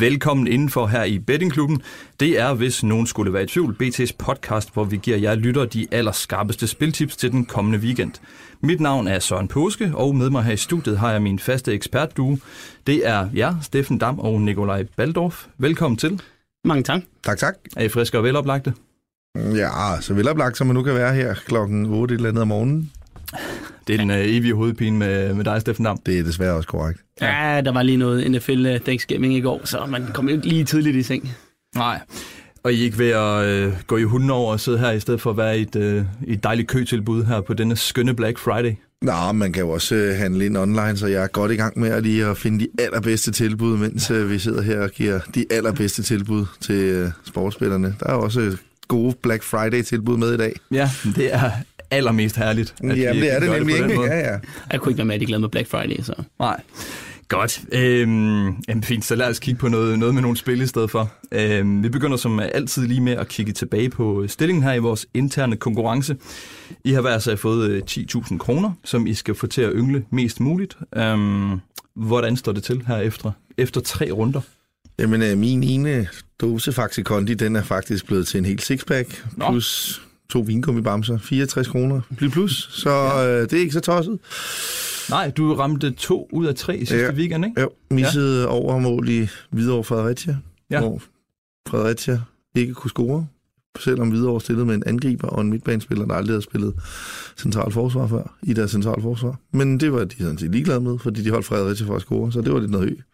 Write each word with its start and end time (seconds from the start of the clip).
Velkommen 0.00 0.46
indenfor 0.46 0.86
her 0.86 1.04
i 1.04 1.18
Bettingklubben. 1.18 1.82
Det 2.20 2.40
er, 2.40 2.54
hvis 2.54 2.82
nogen 2.82 3.06
skulle 3.06 3.32
være 3.32 3.42
i 3.42 3.46
tvivl, 3.46 3.76
BT's 3.82 4.12
podcast, 4.18 4.72
hvor 4.72 4.84
vi 4.84 4.96
giver 4.96 5.16
jer 5.16 5.34
lytter 5.34 5.64
de 5.64 5.86
allerskarpeste 5.92 6.66
spiltips 6.66 7.16
til 7.16 7.32
den 7.32 7.44
kommende 7.44 7.78
weekend. 7.78 8.12
Mit 8.60 8.80
navn 8.80 9.06
er 9.06 9.18
Søren 9.18 9.48
Påske, 9.48 9.92
og 9.94 10.16
med 10.16 10.30
mig 10.30 10.44
her 10.44 10.52
i 10.52 10.56
studiet 10.56 10.98
har 10.98 11.12
jeg 11.12 11.22
min 11.22 11.38
faste 11.38 11.72
ekspertdue. 11.72 12.38
Det 12.86 13.08
er 13.08 13.28
jer, 13.34 13.54
Steffen 13.62 13.98
Dam 13.98 14.18
og 14.18 14.40
Nikolaj 14.40 14.86
Baldorf. 14.96 15.46
Velkommen 15.58 15.98
til. 15.98 16.22
Mange 16.64 16.82
tak. 16.82 17.00
Tak, 17.24 17.38
tak. 17.38 17.54
Er 17.76 17.84
I 17.84 17.88
friske 17.88 18.18
og 18.18 18.24
veloplagte? 18.24 18.74
Ja, 19.36 20.00
så 20.00 20.14
veloplagt, 20.14 20.56
som 20.56 20.66
man 20.66 20.76
nu 20.76 20.82
kan 20.82 20.94
være 20.94 21.14
her 21.14 21.34
klokken 21.34 21.86
8 21.86 22.14
eller 22.14 22.28
andet 22.28 22.42
om 22.42 22.48
morgenen. 22.48 22.92
Det 23.86 23.94
er 23.94 23.98
den 23.98 24.10
uh, 24.10 24.16
evige 24.16 24.54
hovedpine 24.54 24.98
med, 24.98 25.34
med 25.34 25.44
dig, 25.44 25.60
Steffen 25.60 25.84
Dam. 25.84 25.98
Det 26.06 26.18
er 26.18 26.22
desværre 26.22 26.54
også 26.54 26.68
korrekt. 26.68 27.00
Ja. 27.20 27.54
ja, 27.54 27.60
der 27.60 27.72
var 27.72 27.82
lige 27.82 27.96
noget 27.96 28.30
NFL 28.30 28.66
øh, 28.66 28.80
Thanksgiving 28.80 29.34
i 29.34 29.40
går, 29.40 29.60
så 29.64 29.86
man 29.86 30.06
kom 30.14 30.28
jo 30.28 30.34
ikke 30.34 30.46
lige 30.46 30.64
tidligt 30.64 30.96
i 30.96 31.02
seng. 31.02 31.30
Nej. 31.74 32.00
Og 32.62 32.72
I 32.72 32.80
er 32.80 32.84
ikke 32.84 32.98
ved 32.98 33.10
at 33.10 33.44
øh, 33.44 33.72
gå 33.86 33.96
i 33.96 34.02
hunden 34.02 34.30
over 34.30 34.52
og 34.52 34.60
sidde 34.60 34.78
her, 34.78 34.90
i 34.90 35.00
stedet 35.00 35.20
for 35.20 35.30
at 35.30 35.36
være 35.36 35.58
i 35.58 35.62
et, 35.62 35.76
øh, 35.76 36.04
et 36.26 36.44
dejligt 36.44 36.68
køtilbud 36.68 37.24
her 37.24 37.40
på 37.40 37.54
denne 37.54 37.76
skønne 37.76 38.14
Black 38.14 38.38
Friday? 38.38 38.74
Nå, 39.02 39.32
man 39.32 39.52
kan 39.52 39.62
jo 39.62 39.70
også 39.70 39.94
øh, 39.94 40.16
handle 40.16 40.46
ind 40.46 40.56
online, 40.56 40.96
så 40.96 41.06
jeg 41.06 41.22
er 41.22 41.26
godt 41.26 41.52
i 41.52 41.56
gang 41.56 41.78
med 41.78 41.90
at 41.90 42.02
lige 42.02 42.26
at 42.26 42.38
finde 42.38 42.60
de 42.64 42.68
allerbedste 42.78 43.32
tilbud, 43.32 43.76
mens 43.76 44.10
øh, 44.10 44.30
vi 44.30 44.38
sidder 44.38 44.62
her 44.62 44.80
og 44.80 44.90
giver 44.90 45.20
de 45.34 45.46
allerbedste 45.50 46.02
tilbud 46.02 46.46
til 46.60 46.74
øh, 46.74 47.10
sportsspillerne. 47.24 47.94
Der 48.00 48.06
er 48.06 48.14
også 48.14 48.56
gode 48.88 49.16
Black 49.22 49.42
Friday-tilbud 49.42 50.16
med 50.16 50.34
i 50.34 50.36
dag. 50.36 50.52
Ja, 50.70 50.90
det 51.16 51.34
er 51.34 51.50
allermest 51.90 52.36
herligt. 52.36 52.74
At 52.84 52.98
Jamen, 52.98 53.22
det 53.22 53.34
er 53.34 53.40
det 53.40 53.50
nemlig 53.50 53.76
ikke. 53.76 54.02
Ja, 54.02 54.18
ja. 54.18 54.38
Jeg 54.72 54.80
kunne 54.80 54.90
ikke 54.90 54.98
være 54.98 55.06
med, 55.06 55.14
at 55.14 55.20
de 55.20 55.26
glade 55.26 55.40
med 55.40 55.48
Black 55.48 55.68
Friday, 55.68 56.02
så... 56.02 56.14
Nej. 56.38 56.60
Godt. 57.28 57.60
Øhm, 57.72 58.46
jamen 58.68 58.82
fint, 58.82 59.04
så 59.04 59.14
lad 59.14 59.28
os 59.28 59.38
kigge 59.38 59.58
på 59.58 59.68
noget, 59.68 59.98
noget 59.98 60.14
med 60.14 60.22
nogle 60.22 60.36
spil 60.36 60.60
i 60.60 60.66
stedet 60.66 60.90
for. 60.90 61.12
Øhm, 61.32 61.82
vi 61.82 61.88
begynder 61.88 62.16
som 62.16 62.40
altid 62.40 62.86
lige 62.86 63.00
med 63.00 63.12
at 63.12 63.28
kigge 63.28 63.52
tilbage 63.52 63.90
på 63.90 64.24
stillingen 64.28 64.62
her 64.62 64.72
i 64.72 64.78
vores 64.78 65.06
interne 65.14 65.56
konkurrence. 65.56 66.16
I 66.84 66.92
har 66.92 67.00
hver 67.00 67.36
fået 67.36 67.82
10.000 67.90 68.38
kroner, 68.38 68.72
som 68.84 69.06
I 69.06 69.14
skal 69.14 69.34
få 69.34 69.46
til 69.46 69.62
at 69.62 69.72
yngle 69.74 70.04
mest 70.10 70.40
muligt. 70.40 70.76
Øhm, 70.96 71.60
hvordan 71.96 72.36
står 72.36 72.52
det 72.52 72.62
til 72.62 72.82
her 72.86 72.96
efter, 72.96 73.32
efter 73.58 73.80
tre 73.80 74.10
runder? 74.10 74.40
Jamen, 74.98 75.22
øh, 75.22 75.38
min 75.38 75.62
ene 75.62 76.08
dose 76.40 76.72
Faxi 76.72 77.02
Kondi, 77.02 77.34
den 77.34 77.56
er 77.56 77.62
faktisk 77.62 78.06
blevet 78.06 78.26
til 78.26 78.38
en 78.38 78.44
helt 78.44 78.62
sixpack, 78.62 79.26
plus 79.36 80.02
to 80.30 80.40
vingummibamser, 80.40 81.18
64 81.18 81.68
kroner, 81.68 82.00
plus 82.16 82.32
plus, 82.32 82.68
så 82.72 82.90
ja. 82.90 83.28
øh, 83.28 83.42
det 83.42 83.52
er 83.52 83.60
ikke 83.60 83.72
så 83.72 83.80
tosset. 83.80 84.18
Nej, 85.10 85.30
du 85.30 85.54
ramte 85.54 85.90
to 85.90 86.28
ud 86.32 86.46
af 86.46 86.54
tre 86.54 86.78
sidste 86.78 86.96
ja. 86.96 87.12
weekend, 87.12 87.44
ikke? 87.44 87.60
Jo, 87.60 87.70
missede 87.90 88.40
ja. 88.40 88.46
overmål 88.46 89.08
i 89.08 89.28
Hvidovre 89.50 89.84
Fredericia, 89.84 90.36
ja. 90.70 90.80
hvor 90.80 91.02
Fredericia 91.68 92.20
ikke 92.54 92.74
kunne 92.74 92.90
score, 92.90 93.26
selvom 93.78 94.08
Hvidovre 94.08 94.40
stillede 94.40 94.66
med 94.66 94.74
en 94.74 94.82
angriber 94.86 95.28
og 95.28 95.40
en 95.40 95.50
midtbanespiller, 95.50 96.06
der 96.06 96.14
aldrig 96.14 96.32
havde 96.32 96.42
spillet 96.42 96.74
central 97.36 97.72
forsvar 97.72 98.06
før, 98.06 98.36
i 98.42 98.52
deres 98.52 98.70
central 98.70 99.02
forsvar. 99.02 99.36
Men 99.52 99.80
det 99.80 99.92
var 99.92 100.04
de 100.04 100.18
sådan 100.18 100.38
set 100.38 100.52
ligeglade 100.52 100.80
med, 100.80 100.98
fordi 100.98 101.22
de 101.22 101.30
holdt 101.30 101.46
Fredericia 101.46 101.86
for 101.86 101.96
at 101.96 102.02
score, 102.02 102.32
så 102.32 102.40
det 102.40 102.52
var 102.52 102.60
lidt 102.60 102.70
noget 102.70 102.88
højt 102.88 103.04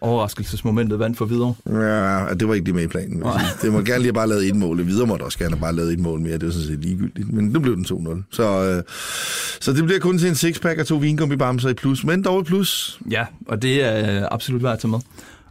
overraskelsesmomentet 0.00 0.98
vandt 0.98 1.18
for 1.18 1.24
videre. 1.24 1.54
Ja, 1.66 2.34
det 2.34 2.48
var 2.48 2.54
ikke 2.54 2.66
det 2.66 2.74
med 2.74 2.82
i 2.82 2.86
planen. 2.86 3.22
Det 3.62 3.72
må 3.72 3.80
gerne 3.80 4.02
lige 4.02 4.12
bare 4.12 4.28
lavet 4.28 4.48
et 4.48 4.56
mål. 4.56 4.86
Videre 4.86 5.06
måtte 5.06 5.22
også 5.22 5.38
gerne 5.38 5.54
have 5.54 5.60
bare 5.60 5.74
lavet 5.74 5.92
et 5.92 5.98
mål 5.98 6.20
mere. 6.20 6.32
Det 6.32 6.44
var 6.44 6.52
sådan 6.52 6.66
set 6.66 6.80
ligegyldigt. 6.84 7.32
Men 7.32 7.44
nu 7.44 7.60
blev 7.60 7.76
den 7.76 7.84
2-0. 7.84 8.22
Så, 8.30 8.64
øh, 8.64 8.82
så 9.60 9.72
det 9.72 9.84
bliver 9.84 10.00
kun 10.00 10.18
til 10.18 10.28
en 10.28 10.34
sixpack 10.34 10.80
og 10.80 10.86
to 10.86 10.96
vingummi 10.96 11.36
bamser 11.36 11.68
i 11.68 11.74
plus. 11.74 12.04
Men 12.04 12.24
dog 12.24 12.40
i 12.40 12.44
plus. 12.44 13.00
Ja, 13.10 13.24
og 13.46 13.62
det 13.62 13.84
er 13.84 14.22
øh, 14.22 14.28
absolut 14.30 14.62
værd 14.62 14.72
at 14.72 14.78
tage 14.78 14.90
med. 14.90 14.98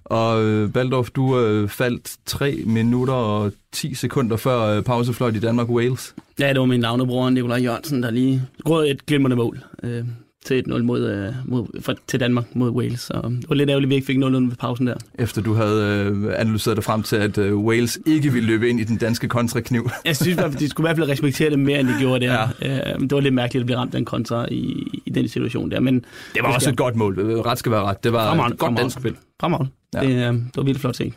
Og 0.06 0.44
øh, 0.44 0.74
Baldorf, 0.74 1.10
du 1.10 1.40
øh, 1.40 1.70
faldt 1.70 2.18
3 2.26 2.64
minutter 2.66 3.14
og 3.14 3.52
10 3.72 3.94
sekunder 3.96 4.38
før 4.38 4.60
øh, 4.62 4.84
pausefløjt 4.84 5.36
i 5.36 5.40
Danmark-Wales. 5.40 6.14
Ja, 6.40 6.50
det 6.50 6.60
var 6.60 6.66
min 6.66 6.80
navnebror 6.80 7.30
Nikolaj 7.30 7.58
Jørgensen, 7.58 8.04
der 8.04 8.12
lige 8.12 8.42
grød 8.64 8.88
et 8.88 9.06
glimrende 9.06 9.36
mål. 9.36 9.64
Øh, 9.84 10.04
til 10.44 10.64
1-0 10.68 10.82
mod, 10.82 11.10
øh, 11.10 11.34
mod, 11.46 11.82
for, 11.82 11.96
til 12.08 12.20
Danmark 12.20 12.56
mod 12.56 12.70
Wales. 12.70 13.00
Så 13.00 13.14
det 13.14 13.50
var 13.50 13.56
lidt 13.56 13.70
ærgerligt, 13.70 13.88
at 13.88 13.90
vi 13.90 13.96
ikke 13.96 14.06
fik 14.06 14.18
0-0 14.18 14.22
ved 14.24 14.56
pausen 14.56 14.88
der. 14.88 14.96
Efter 15.20 15.42
du 15.42 15.54
havde 15.54 16.06
øh, 16.06 16.34
analyseret 16.38 16.78
dig 16.78 16.84
frem 16.84 17.04
til, 17.04 17.16
at 17.16 17.38
øh, 17.38 17.58
Wales 17.58 18.00
ikke 18.06 18.34
ville 18.34 18.48
løbe 18.48 18.70
ind 18.70 18.80
i 18.80 18.84
den 18.84 18.98
danske 18.98 19.28
kontrakniv. 19.28 19.90
Jeg 20.06 20.16
synes, 20.16 20.38
at 20.38 20.60
de 20.60 20.70
skulle 20.70 20.86
i 20.86 20.88
hvert 20.88 20.98
fald 20.98 21.10
respektere 21.10 21.50
det 21.50 21.60
mere, 21.60 21.80
end 21.80 21.88
de 21.88 21.94
gjorde 22.00 22.26
der. 22.26 22.48
Ja. 22.62 22.94
Øh, 22.94 23.00
det 23.00 23.12
var 23.12 23.20
lidt 23.20 23.34
mærkeligt 23.34 23.62
at 23.62 23.66
blive 23.66 23.78
ramt 23.78 23.96
af 23.96 24.00
en 24.00 24.06
kontra 24.06 24.48
i, 24.52 24.88
i 25.06 25.10
den 25.10 25.28
situation 25.28 25.72
der. 25.72 25.80
Men 25.80 26.06
det 26.34 26.44
var 26.44 26.54
også 26.54 26.70
et 26.70 26.78
godt 26.78 26.96
mål. 26.96 27.20
Ret 27.20 27.60
skal 27.60 27.72
være 27.72 27.84
ret. 27.84 28.04
Det 28.04 28.14
var 28.14 28.30
fremragende, 28.30 28.54
et 28.54 28.60
godt 28.60 28.78
dansk 28.78 29.00
spil. 29.00 29.16
Fremragende. 29.42 29.72
Ja. 29.94 30.00
Det, 30.00 30.10
øh, 30.10 30.34
det 30.34 30.58
var 30.58 30.64
vildt 30.64 30.80
flot 30.80 30.96
set. 30.96 31.14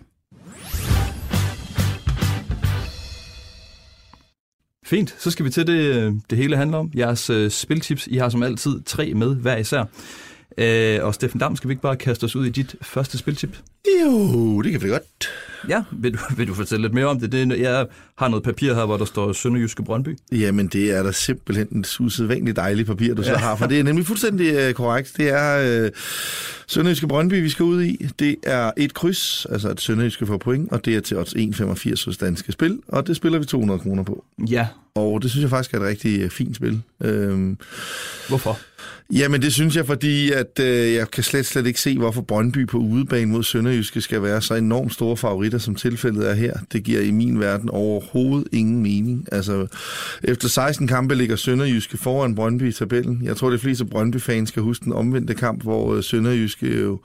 Fint, 4.86 5.14
så 5.18 5.30
skal 5.30 5.44
vi 5.44 5.50
til 5.50 5.66
det, 5.66 5.94
øh, 5.96 6.12
det 6.30 6.38
hele 6.38 6.56
handler 6.56 6.78
om. 6.78 6.90
Jeres 6.96 7.30
øh, 7.30 7.50
spiltips, 7.50 8.06
I 8.06 8.16
har 8.16 8.28
som 8.28 8.42
altid 8.42 8.82
tre 8.82 9.14
med 9.14 9.36
hver 9.36 9.56
især. 9.56 9.84
Øh, 10.58 11.04
og 11.04 11.14
Steffen 11.14 11.40
Dam, 11.40 11.56
skal 11.56 11.68
vi 11.68 11.72
ikke 11.72 11.82
bare 11.82 11.96
kaste 11.96 12.24
os 12.24 12.36
ud 12.36 12.46
i 12.46 12.50
dit 12.50 12.76
første 12.82 13.18
spiltip? 13.18 13.56
Jo, 14.02 14.62
det 14.62 14.72
kan 14.72 14.82
vi 14.82 14.88
godt. 14.88 15.28
Ja, 15.68 15.82
vil 15.92 16.12
du, 16.12 16.18
vil 16.36 16.48
du 16.48 16.54
fortælle 16.54 16.82
lidt 16.82 16.94
mere 16.94 17.06
om 17.06 17.20
det? 17.20 17.32
det? 17.32 17.60
Jeg 17.60 17.86
har 18.18 18.28
noget 18.28 18.42
papir 18.42 18.74
her, 18.74 18.84
hvor 18.84 18.96
der 18.96 19.04
står 19.04 19.32
Sønderjyske 19.32 19.82
Brøndby. 19.82 20.18
Jamen, 20.32 20.66
det 20.66 20.90
er 20.90 21.02
da 21.02 21.12
simpelthen 21.12 21.68
en 21.72 21.84
usædvanligt 22.00 22.56
dejligt 22.56 22.88
papir, 22.88 23.14
du 23.14 23.22
så 23.22 23.30
ja. 23.30 23.36
har, 23.36 23.56
for 23.56 23.66
det 23.66 23.78
er 23.78 23.82
nemlig 23.82 24.06
fuldstændig 24.06 24.68
uh, 24.68 24.72
korrekt. 24.72 25.12
Det 25.16 25.28
er 25.28 25.82
uh, 25.82 25.88
Sønderjyske 26.66 27.08
Brøndby, 27.08 27.42
vi 27.42 27.48
skal 27.48 27.62
ud 27.62 27.82
i. 27.82 28.06
Det 28.18 28.36
er 28.42 28.70
et 28.76 28.94
kryds, 28.94 29.46
altså 29.50 29.68
at 29.68 29.80
Sønderjyske 29.80 30.26
får 30.26 30.36
point, 30.36 30.72
og 30.72 30.84
det 30.84 30.96
er 30.96 31.00
til 31.00 31.16
odds 31.16 31.34
1,85 31.34 32.04
hos 32.04 32.16
danske 32.16 32.52
spil, 32.52 32.78
og 32.88 33.06
det 33.06 33.16
spiller 33.16 33.38
vi 33.38 33.44
200 33.44 33.80
kroner 33.80 34.02
på. 34.02 34.24
Ja. 34.50 34.66
Og 34.94 35.22
det 35.22 35.30
synes 35.30 35.42
jeg 35.42 35.50
faktisk 35.50 35.74
er 35.74 35.78
et 35.78 35.84
rigtig 35.84 36.24
uh, 36.24 36.30
fint 36.30 36.56
spil. 36.56 36.82
Uh, 37.00 37.56
Hvorfor? 38.28 38.58
Jamen 39.12 39.42
det 39.42 39.54
synes 39.54 39.76
jeg, 39.76 39.86
fordi 39.86 40.32
at 40.32 40.60
øh, 40.60 40.94
jeg 40.94 41.10
kan 41.10 41.22
slet, 41.22 41.46
slet 41.46 41.66
ikke 41.66 41.80
se, 41.80 41.98
hvorfor 41.98 42.20
Brøndby 42.20 42.66
på 42.66 42.78
udebane 42.78 43.26
mod 43.26 43.42
Sønderjyske 43.42 43.75
skal 43.84 44.22
være 44.22 44.42
så 44.42 44.54
enormt 44.54 44.92
store 44.92 45.16
favoritter, 45.16 45.58
som 45.58 45.74
tilfældet 45.74 46.30
er 46.30 46.34
her. 46.34 46.54
Det 46.72 46.84
giver 46.84 47.00
i 47.00 47.10
min 47.10 47.40
verden 47.40 47.70
overhovedet 47.70 48.48
ingen 48.52 48.82
mening. 48.82 49.28
Altså, 49.32 49.66
efter 50.22 50.48
16 50.48 50.86
kampe 50.86 51.14
ligger 51.14 51.36
Sønderjyske 51.36 51.98
foran 51.98 52.34
Brøndby 52.34 52.68
i 52.68 52.72
tabellen. 52.72 53.20
Jeg 53.24 53.36
tror, 53.36 53.50
de 53.50 53.58
fleste 53.58 53.84
Brøndby-fans 53.84 54.48
skal 54.48 54.62
huske 54.62 54.84
den 54.84 54.92
omvendte 54.92 55.34
kamp, 55.34 55.62
hvor 55.62 55.94
øh, 55.94 56.02
Sønderjyske 56.02 56.80
jo 56.80 56.98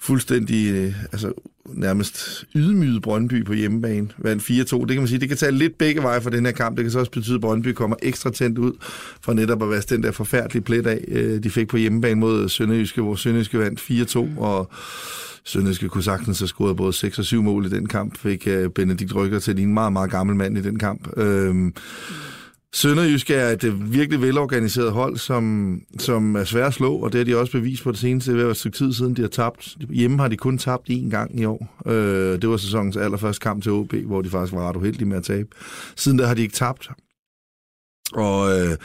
fuldstændig, 0.00 0.72
øh, 0.72 0.94
altså 1.12 1.32
nærmest 1.74 2.44
ydmyget 2.54 3.02
Brøndby 3.02 3.44
på 3.44 3.52
hjemmebane. 3.52 4.08
Vandt 4.18 4.42
4-2. 4.42 4.80
Det 4.80 4.88
kan 4.88 4.98
man 4.98 5.08
sige, 5.08 5.18
det 5.18 5.28
kan 5.28 5.38
tage 5.38 5.52
lidt 5.52 5.78
begge 5.78 6.02
veje 6.02 6.20
for 6.20 6.30
den 6.30 6.46
her 6.46 6.52
kamp. 6.52 6.76
Det 6.76 6.84
kan 6.84 6.90
så 6.90 6.98
også 6.98 7.10
betyde, 7.10 7.34
at 7.34 7.40
Brøndby 7.40 7.68
kommer 7.68 7.96
ekstra 8.02 8.30
tændt 8.30 8.58
ud 8.58 8.72
for 9.20 9.32
netop 9.32 9.62
at 9.62 9.70
være 9.70 9.80
den 9.80 10.02
der 10.02 10.12
forfærdelige 10.12 10.62
plet 10.62 10.86
af, 10.86 11.04
øh, 11.08 11.42
de 11.42 11.50
fik 11.50 11.68
på 11.68 11.76
hjemmebane 11.76 12.20
mod 12.20 12.48
Sønderjyske, 12.48 13.02
hvor 13.02 13.14
Sønderjyske 13.14 13.58
vandt 13.58 13.80
4-2, 13.80 14.40
og 14.40 14.70
Sønderjyske 15.44 15.88
kunne 15.88 16.04
sagtens 16.04 16.38
have 16.38 16.48
scoret 16.48 16.76
både 16.76 16.92
6 16.92 17.18
og 17.18 17.24
7 17.24 17.42
mål 17.42 17.66
i 17.66 17.68
den 17.68 17.86
kamp. 17.86 18.18
Fik 18.18 18.46
øh, 18.46 18.70
Benedikt 18.70 19.14
Rykker 19.14 19.38
til 19.38 19.58
en 19.58 19.74
meget, 19.74 19.92
meget 19.92 20.10
gammel 20.10 20.36
mand 20.36 20.58
i 20.58 20.62
den 20.62 20.78
kamp. 20.78 21.08
Øhm, 21.16 21.74
Sønderjysk 22.74 23.30
er 23.30 23.48
et 23.48 23.64
øh, 23.64 23.92
virkelig 23.92 24.22
velorganiseret 24.22 24.92
hold, 24.92 25.16
som, 25.16 25.76
som 25.98 26.36
er 26.36 26.44
svært 26.44 26.66
at 26.66 26.74
slå, 26.74 26.94
og 26.94 27.12
det 27.12 27.18
har 27.18 27.24
de 27.24 27.36
også 27.36 27.52
bevist 27.52 27.82
på 27.82 27.90
det 27.90 27.98
seneste. 27.98 28.32
Det 28.32 28.42
er 28.42 28.50
et 28.50 28.56
stykke 28.56 28.76
tid 28.76 28.92
siden, 28.92 29.14
de 29.14 29.20
har 29.20 29.28
tabt. 29.28 29.76
Hjemme 29.90 30.18
har 30.18 30.28
de 30.28 30.36
kun 30.36 30.58
tabt 30.58 30.90
én 30.90 31.10
gang 31.10 31.40
i 31.40 31.44
år. 31.44 31.82
Øh, 31.86 32.42
det 32.42 32.48
var 32.48 32.56
sæsonens 32.56 32.96
allerførste 32.96 33.42
kamp 33.42 33.62
til 33.62 33.72
OB, 33.72 33.94
hvor 33.94 34.22
de 34.22 34.30
faktisk 34.30 34.52
var 34.52 34.68
ret 34.68 34.76
uheldige 34.76 35.08
med 35.08 35.16
at 35.16 35.24
tabe. 35.24 35.48
Siden 35.96 36.18
da 36.18 36.26
har 36.26 36.34
de 36.34 36.42
ikke 36.42 36.54
tabt. 36.54 36.90
Og, 38.12 38.60
øh, 38.60 38.76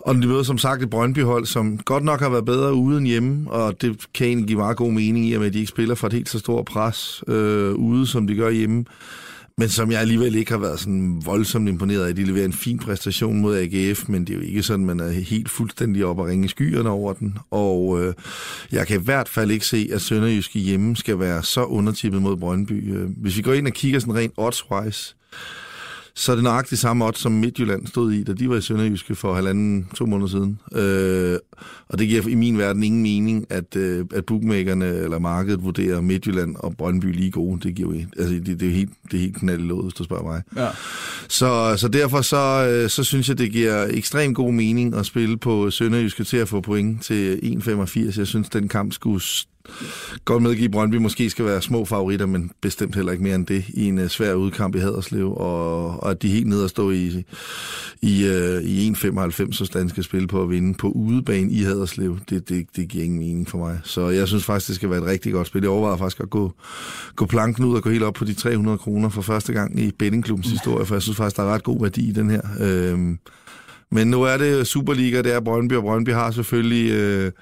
og 0.00 0.14
de 0.14 0.26
møder 0.26 0.42
som 0.42 0.58
sagt 0.58 0.82
et 0.82 0.90
Brøndby-hold, 0.90 1.46
som 1.46 1.78
godt 1.78 2.04
nok 2.04 2.20
har 2.20 2.28
været 2.28 2.44
bedre 2.44 2.74
uden 2.74 3.06
hjemme, 3.06 3.50
og 3.50 3.82
det 3.82 4.06
kan 4.14 4.26
egentlig 4.26 4.46
give 4.46 4.58
meget 4.58 4.76
god 4.76 4.92
mening 4.92 5.26
i, 5.26 5.34
at 5.34 5.40
de 5.40 5.58
ikke 5.58 5.66
spiller 5.66 5.94
for 5.94 6.06
et 6.06 6.12
helt 6.12 6.28
så 6.28 6.38
stort 6.38 6.64
pres 6.64 7.24
øh, 7.28 7.74
ude, 7.74 8.06
som 8.06 8.26
de 8.26 8.34
gør 8.34 8.50
hjemme 8.50 8.84
men 9.60 9.68
som 9.68 9.90
jeg 9.90 10.00
alligevel 10.00 10.34
ikke 10.34 10.50
har 10.50 10.58
været 10.58 10.80
sådan 10.80 11.22
voldsomt 11.24 11.68
imponeret 11.68 12.06
af. 12.06 12.14
De 12.14 12.24
leverer 12.24 12.44
en 12.44 12.52
fin 12.52 12.78
præstation 12.78 13.40
mod 13.40 13.56
AGF, 13.56 14.08
men 14.08 14.24
det 14.24 14.30
er 14.30 14.38
jo 14.38 14.44
ikke 14.44 14.62
sådan, 14.62 14.84
man 14.84 15.00
er 15.00 15.10
helt 15.10 15.50
fuldstændig 15.50 16.04
op 16.04 16.18
og 16.18 16.26
ringe 16.26 16.48
skyerne 16.48 16.90
over 16.90 17.12
den. 17.12 17.38
Og 17.50 18.02
øh, 18.02 18.14
jeg 18.72 18.86
kan 18.86 19.00
i 19.00 19.04
hvert 19.04 19.28
fald 19.28 19.50
ikke 19.50 19.66
se, 19.66 19.88
at 19.92 20.00
Sønderjyske 20.00 20.58
hjemme 20.58 20.96
skal 20.96 21.18
være 21.18 21.42
så 21.42 21.64
undertippet 21.64 22.22
mod 22.22 22.36
Brøndby. 22.36 22.94
Øh, 22.94 23.08
hvis 23.16 23.36
vi 23.36 23.42
går 23.42 23.52
ind 23.52 23.66
og 23.66 23.72
kigger 23.72 24.00
sådan 24.00 24.14
rent 24.14 24.32
odds-wise, 24.38 25.14
så 26.14 26.32
er 26.32 26.36
det 26.36 26.44
nøjagtigt 26.44 26.80
samme 26.80 27.04
odds, 27.04 27.18
som 27.18 27.32
Midtjylland 27.32 27.86
stod 27.86 28.12
i, 28.12 28.22
da 28.22 28.32
de 28.32 28.48
var 28.48 28.56
i 28.56 28.60
Sønderjyske 28.60 29.14
for 29.14 29.34
halvanden, 29.34 29.88
to 29.94 30.06
måneder 30.06 30.28
siden. 30.28 30.58
Øh, 30.74 31.38
og 31.88 31.98
det 31.98 32.08
giver 32.08 32.28
i 32.28 32.34
min 32.34 32.58
verden 32.58 32.82
ingen 32.82 33.02
mening, 33.02 33.46
at, 33.50 33.76
øh, 33.76 34.04
at 34.14 34.24
bookmakerne 34.24 34.86
eller 34.86 35.18
markedet 35.18 35.64
vurderer 35.64 36.00
Midtjylland 36.00 36.56
og 36.56 36.76
Brøndby 36.76 37.12
lige 37.14 37.30
gode. 37.30 37.60
Det 37.68 37.74
giver 37.74 37.94
jo 37.94 38.00
altså, 38.18 38.34
det, 38.34 38.60
det 38.60 38.68
er 38.68 38.72
helt, 38.72 38.90
det 39.10 39.16
er 39.16 39.20
helt 39.20 39.36
knaldlået, 39.36 39.84
hvis 39.84 39.94
du 39.94 40.04
spørger 40.04 40.24
mig. 40.24 40.42
Ja. 40.56 40.68
Så, 41.28 41.74
så 41.76 41.88
derfor 41.88 42.20
så, 42.20 42.68
øh, 42.70 42.90
så 42.90 43.04
synes 43.04 43.28
jeg, 43.28 43.38
det 43.38 43.52
giver 43.52 43.86
ekstremt 43.90 44.36
god 44.36 44.52
mening 44.52 44.94
at 44.94 45.06
spille 45.06 45.36
på 45.36 45.70
Sønderjyske 45.70 46.24
til 46.24 46.36
at 46.36 46.48
få 46.48 46.60
point 46.60 47.02
til 47.02 47.36
1,85. 47.36 48.18
Jeg 48.18 48.26
synes, 48.26 48.48
den 48.48 48.68
kamp 48.68 48.92
skulle 48.92 49.20
godt 50.24 50.42
medgive, 50.42 50.64
at 50.64 50.70
Brøndby 50.70 50.96
måske 50.96 51.30
skal 51.30 51.44
være 51.44 51.62
små 51.62 51.84
favoritter, 51.84 52.26
men 52.26 52.50
bestemt 52.60 52.94
heller 52.94 53.12
ikke 53.12 53.24
mere 53.24 53.34
end 53.34 53.46
det 53.46 53.64
i 53.68 53.84
en 53.84 53.98
uh, 53.98 54.08
svær 54.08 54.34
udkamp 54.34 54.74
i 54.74 54.78
Haderslev, 54.78 55.32
og, 55.36 55.86
og 56.00 56.10
at 56.10 56.22
de 56.22 56.28
helt 56.28 56.46
nede 56.46 56.64
at 56.64 56.70
stå 56.70 56.90
i, 56.90 57.24
i, 58.02 58.28
uh, 58.28 58.62
i 58.62 58.90
1,95, 58.90 59.52
så 59.52 59.64
stand 59.64 59.88
skal 59.88 60.04
spille 60.04 60.28
på 60.28 60.42
at 60.42 60.50
vinde 60.50 60.74
på 60.74 60.88
udebane 60.88 61.52
i 61.52 61.62
Haderslev, 61.62 62.18
det, 62.30 62.48
det, 62.48 62.66
det 62.76 62.88
giver 62.88 63.04
ingen 63.04 63.18
mening 63.18 63.48
for 63.48 63.58
mig. 63.58 63.80
Så 63.84 64.08
jeg 64.08 64.28
synes 64.28 64.44
faktisk, 64.44 64.68
det 64.68 64.76
skal 64.76 64.90
være 64.90 64.98
et 64.98 65.06
rigtig 65.06 65.32
godt 65.32 65.46
spil. 65.46 65.62
Jeg 65.62 65.70
overvejer 65.70 65.96
faktisk 65.96 66.20
at 66.20 66.30
gå, 66.30 66.52
gå 67.16 67.26
planken 67.26 67.64
ud 67.64 67.76
og 67.76 67.82
gå 67.82 67.90
helt 67.90 68.04
op 68.04 68.14
på 68.14 68.24
de 68.24 68.34
300 68.34 68.78
kroner 68.78 69.08
for 69.08 69.22
første 69.22 69.52
gang 69.52 69.80
i 69.80 69.90
bettingklubbens 69.98 70.50
historie, 70.50 70.86
for 70.86 70.94
jeg 70.94 71.02
synes 71.02 71.16
faktisk, 71.16 71.36
der 71.36 71.42
er 71.42 71.54
ret 71.54 71.62
god 71.62 71.80
værdi 71.80 72.08
i 72.08 72.12
den 72.12 72.30
her. 72.30 72.40
Øhm, 72.60 73.18
men 73.92 74.08
nu 74.08 74.22
er 74.22 74.36
det 74.36 74.66
Superliga, 74.66 75.22
det 75.22 75.34
er 75.34 75.40
Brøndby, 75.40 75.72
og 75.72 75.82
Brøndby 75.82 76.10
har 76.10 76.30
selvfølgelig 76.30 76.90
øh, 76.90 77.32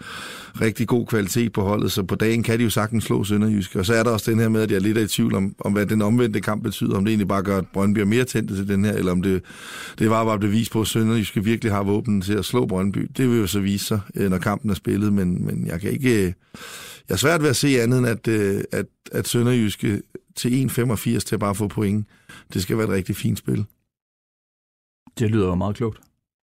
rigtig 0.60 0.88
god 0.88 1.06
kvalitet 1.06 1.52
på 1.52 1.62
holdet, 1.62 1.92
så 1.92 2.02
på 2.02 2.14
dagen 2.14 2.42
kan 2.42 2.58
de 2.58 2.64
jo 2.64 2.70
sagtens 2.70 3.04
slå 3.04 3.24
Sønderjysk. 3.24 3.76
Og 3.76 3.86
så 3.86 3.94
er 3.94 4.02
der 4.02 4.10
også 4.10 4.30
den 4.30 4.40
her 4.40 4.48
med, 4.48 4.62
at 4.62 4.70
jeg 4.70 4.76
er 4.76 4.80
lidt 4.80 4.98
i 4.98 5.06
tvivl 5.06 5.34
om, 5.34 5.54
om 5.60 5.72
hvad 5.72 5.86
den 5.86 6.02
omvendte 6.02 6.40
kamp 6.40 6.62
betyder, 6.62 6.96
om 6.96 7.04
det 7.04 7.10
egentlig 7.10 7.28
bare 7.28 7.42
gør, 7.42 7.58
at 7.58 7.68
Brøndby 7.72 7.98
er 7.98 8.04
mere 8.04 8.24
tændt 8.24 8.56
til 8.56 8.68
den 8.68 8.84
her, 8.84 8.92
eller 8.92 9.12
om 9.12 9.22
det, 9.22 9.42
det 9.98 10.10
var 10.10 10.24
bare 10.24 10.38
bevis 10.38 10.70
på, 10.70 10.80
at 10.80 10.86
Sønderjysk 10.86 11.36
virkelig 11.36 11.72
har 11.72 11.82
våben 11.82 12.20
til 12.20 12.34
at 12.34 12.44
slå 12.44 12.66
Brøndby. 12.66 13.10
Det 13.16 13.30
vil 13.30 13.38
jo 13.38 13.46
så 13.46 13.60
vise 13.60 13.84
sig, 13.84 14.00
øh, 14.14 14.30
når 14.30 14.38
kampen 14.38 14.70
er 14.70 14.74
spillet, 14.74 15.12
men, 15.12 15.46
men 15.46 15.66
jeg 15.66 15.80
kan 15.80 15.90
ikke... 15.90 16.26
Øh, 16.26 16.32
jeg 17.08 17.14
er 17.14 17.18
svært 17.18 17.42
ved 17.42 17.48
at 17.48 17.56
se 17.56 17.82
andet 17.82 17.98
end, 17.98 18.06
at, 18.06 18.28
øh, 18.28 18.60
at, 18.72 18.86
at 19.12 19.28
Sønderjyske 19.28 19.88
øh, 19.88 20.00
til 20.36 20.70
1,85 20.70 21.18
til 21.18 21.34
at 21.34 21.40
bare 21.40 21.54
få 21.54 21.68
point, 21.68 22.06
det 22.52 22.62
skal 22.62 22.76
være 22.76 22.86
et 22.86 22.92
rigtig 22.92 23.16
fint 23.16 23.38
spil. 23.38 23.64
Det 25.18 25.30
lyder 25.30 25.46
jo 25.46 25.54
meget 25.54 25.76
klogt. 25.76 26.07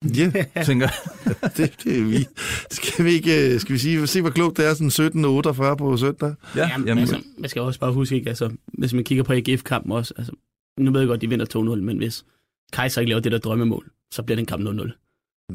Ja, 0.06 0.64
tænker 0.66 0.88
det, 1.58 1.74
det 1.84 2.00
er 2.00 2.04
vi. 2.04 2.28
Skal 2.72 3.06
vi 3.06 3.12
ikke, 3.12 3.54
øh, 3.54 3.60
skal 3.60 3.74
vi 3.74 3.80
sige, 3.80 4.08
se 4.08 4.22
hvor 4.22 4.30
klogt 4.30 4.58
det 4.58 4.66
er, 4.66 4.74
sådan 4.74 5.26
17.48 5.72 5.76
på 5.76 5.98
søndag? 5.98 6.34
Ja, 6.56 6.70
jamen, 6.70 6.88
jamen, 6.88 7.02
altså, 7.02 7.22
man 7.38 7.50
skal 7.50 7.62
også 7.62 7.80
bare 7.80 7.94
huske, 7.94 8.16
ikke, 8.16 8.30
altså, 8.30 8.50
hvis 8.68 8.94
man 8.94 9.04
kigger 9.04 9.24
på 9.24 9.34
AGF-kampen 9.34 9.92
også, 9.92 10.14
altså, 10.18 10.34
nu 10.80 10.92
ved 10.92 11.00
jeg 11.00 11.08
godt, 11.08 11.22
de 11.22 11.30
vinder 11.30 11.76
2-0, 11.76 11.82
men 11.82 11.98
hvis 11.98 12.26
Kaiser 12.74 13.02
ikke 13.02 13.10
laver 13.10 13.22
det 13.22 13.32
der 13.32 13.38
drømmemål, 13.38 13.90
så 14.14 14.24
bliver 14.24 14.36
den 14.36 14.46
kamp 14.46 14.82
0-0. 14.82 14.92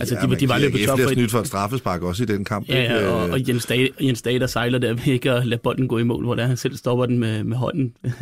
Altså, 0.00 0.14
ja, 0.14 0.26
de, 0.26 0.36
de 0.36 0.48
var 0.48 0.58
løbet 0.58 0.86
top 0.86 1.00
for... 1.00 1.12
snydt 1.12 1.30
for 1.30 1.38
et 1.38 1.46
straffespark 1.46 2.02
også 2.02 2.22
i 2.22 2.26
den 2.26 2.44
kamp. 2.44 2.68
Ja, 2.68 2.82
ja 2.82 3.08
og, 3.08 3.30
og 3.30 3.48
Jens, 3.48 3.66
Dage, 3.66 3.90
Jens 4.00 4.22
Dage, 4.22 4.38
der 4.38 4.46
sejler 4.46 4.78
der 4.78 4.94
ved 4.94 5.06
ikke 5.06 5.32
at 5.32 5.46
lade 5.46 5.60
bolden 5.62 5.88
gå 5.88 5.98
i 5.98 6.02
mål, 6.02 6.24
hvor 6.24 6.34
der 6.34 6.46
han 6.46 6.56
selv 6.56 6.76
stopper 6.76 7.06
den 7.06 7.18
med, 7.18 7.44
med 7.44 7.56
hånden. 7.56 7.84
det, 8.02 8.14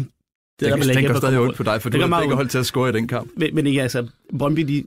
det, 0.60 0.72
det, 0.82 0.96
det 0.96 1.06
går 1.06 1.14
stadig 1.14 1.38
ondt 1.38 1.56
på 1.56 1.62
dig, 1.62 1.82
for 1.82 1.90
det 1.90 2.00
du 2.00 2.06
har 2.06 2.22
ikke 2.22 2.34
holdt 2.34 2.50
til 2.50 2.58
at 2.58 2.66
score 2.66 2.88
i 2.88 2.92
den 2.92 3.08
kamp. 3.08 3.30
Men, 3.36 3.54
men 3.54 3.66
ikke, 3.66 3.82
altså, 3.82 4.06
Brøndby, 4.38 4.60
de, 4.60 4.84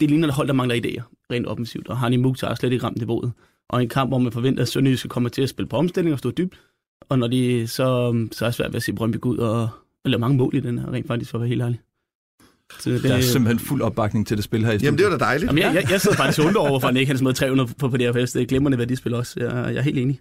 det 0.00 0.10
ligner 0.10 0.28
et 0.28 0.34
hold, 0.34 0.46
der 0.46 0.54
mangler 0.54 0.74
idéer 0.76 1.26
rent 1.30 1.46
offensivt, 1.46 1.88
og 1.88 1.98
Hani 1.98 2.16
Mukhtar 2.16 2.48
har 2.48 2.54
slet 2.54 2.72
ikke 2.72 2.84
ramt 2.84 2.98
niveauet. 2.98 3.32
Og 3.68 3.82
en 3.82 3.88
kamp, 3.88 4.10
hvor 4.10 4.18
man 4.18 4.32
forventer, 4.32 4.62
at 4.62 4.68
Sønderjyske 4.68 5.08
kommer 5.08 5.30
til 5.30 5.42
at 5.42 5.48
spille 5.48 5.68
på 5.68 5.76
omstilling 5.76 6.12
og 6.12 6.18
stå 6.18 6.30
dybt, 6.30 6.60
og 7.08 7.18
når 7.18 7.26
de, 7.26 7.66
så, 7.66 8.12
så 8.32 8.44
er 8.44 8.48
det 8.48 8.54
svært 8.54 8.72
ved 8.72 8.76
at 8.76 8.82
se 8.82 8.92
Brøndby 8.92 9.20
gå 9.20 9.28
ud 9.28 9.38
og, 9.38 9.68
og 10.04 10.10
lave 10.10 10.20
mange 10.20 10.36
mål 10.36 10.54
i 10.54 10.60
den 10.60 10.78
her, 10.78 10.92
rent 10.92 11.06
faktisk, 11.06 11.30
for 11.30 11.38
at 11.38 11.40
være 11.40 11.48
helt 11.48 11.62
ærlig. 11.62 11.80
Så 12.80 12.90
det, 12.90 13.02
der 13.02 13.14
er 13.14 13.20
simpelthen 13.20 13.58
fuld 13.58 13.82
opbakning 13.82 14.26
til 14.26 14.36
det 14.36 14.44
spil 14.44 14.64
her 14.64 14.72
i 14.72 14.76
Jamen, 14.76 14.98
det 14.98 15.06
var 15.06 15.18
da 15.18 15.24
dejligt. 15.24 15.48
Jamen, 15.48 15.62
jeg, 15.62 15.74
jeg, 15.74 15.90
jeg 15.90 16.00
sidder 16.00 16.16
faktisk 16.16 16.40
undret 16.46 16.56
over, 16.56 16.68
hvorfor 16.68 16.86
han 16.86 16.96
ikke 16.96 17.12
har 17.12 17.18
smidt 17.18 17.36
300 17.36 17.70
på, 17.78 17.88
på 17.88 17.96
DFS. 17.96 18.32
Det 18.32 18.42
er 18.42 18.46
glimrende 18.46 18.78
værdispil 18.78 19.14
også. 19.14 19.40
Jeg, 19.40 19.50
jeg 19.50 19.76
er 19.76 19.82
helt 19.82 19.98
enig. 19.98 20.20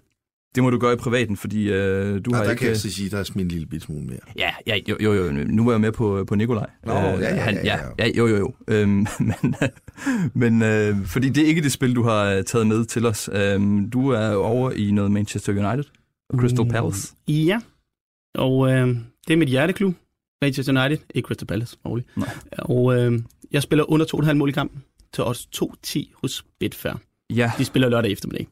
Det 0.56 0.64
må 0.64 0.70
du 0.70 0.78
gøre 0.78 0.94
i 0.94 0.96
privaten, 0.96 1.38
fordi 1.38 1.70
øh, 1.70 2.26
du 2.26 2.32
ja, 2.32 2.38
har 2.38 2.44
der 2.44 2.52
ikke... 2.52 2.60
kan 2.60 2.70
jeg 2.70 2.78
så 2.78 2.92
sige, 2.92 3.10
der 3.10 3.18
er 3.18 3.24
smidt 3.24 3.46
en 3.46 3.52
lille 3.52 3.68
bit 3.68 3.82
smule 3.82 4.06
mere. 4.06 4.20
Ja, 4.38 4.52
ja 4.68 4.76
jo, 4.90 4.98
jo, 5.00 5.14
jo, 5.14 5.32
nu 5.32 5.68
er 5.68 5.72
jeg 5.74 5.82
med 5.82 5.92
på, 5.92 6.26
på 6.28 6.36
Nikolaj. 6.36 6.70
Nå, 6.86 6.94
øh, 6.94 7.00
ja, 7.00 7.36
ja, 7.36 7.42
han, 7.42 7.56
ja, 7.56 7.78
ja, 8.00 8.06
ja. 8.06 8.12
Jo, 8.18 8.28
jo, 8.28 8.38
jo. 8.38 8.54
Øhm, 8.68 9.08
men 9.42 9.56
men 10.34 10.62
øh, 10.62 11.06
fordi 11.06 11.30
det 11.30 11.44
er 11.44 11.48
ikke 11.48 11.62
det 11.62 11.72
spil, 11.72 11.96
du 11.96 12.04
har 12.04 12.24
øh, 12.26 12.44
taget 12.44 12.68
med 12.68 12.86
til 12.86 13.06
os. 13.06 13.30
Øhm, 13.34 13.90
du 13.90 14.10
er 14.10 14.34
over 14.34 14.72
i 14.72 14.92
noget 14.92 15.12
Manchester 15.12 15.52
United 15.52 15.92
og 16.30 16.40
Crystal 16.40 16.70
Palace. 16.70 17.14
Mm, 17.28 17.34
ja, 17.34 17.60
og 18.36 18.72
øh, 18.72 18.88
det 19.28 19.34
er 19.34 19.38
mit 19.38 19.50
hjerteklub. 19.50 19.96
Manchester 20.42 20.84
United, 20.84 21.06
ikke 21.16 21.28
Crystal 21.28 21.48
Palace, 21.48 21.78
roligt. 21.86 22.18
Nej. 22.18 22.30
Og 22.58 22.98
øh, 22.98 23.20
jeg 23.52 23.64
spiller 23.64 23.92
under 23.92 24.06
2,5 24.16 24.34
mål 24.34 24.50
i 24.50 24.52
kampen 24.52 24.84
til 25.14 25.24
odds 25.24 25.50
2-10 25.56 26.12
hos 26.22 26.46
Betfair. 26.60 26.94
Ja. 27.30 27.52
De 27.58 27.66
spiller 27.66 27.90
lørdag 27.90 28.12
eftermiddag. 28.12 28.48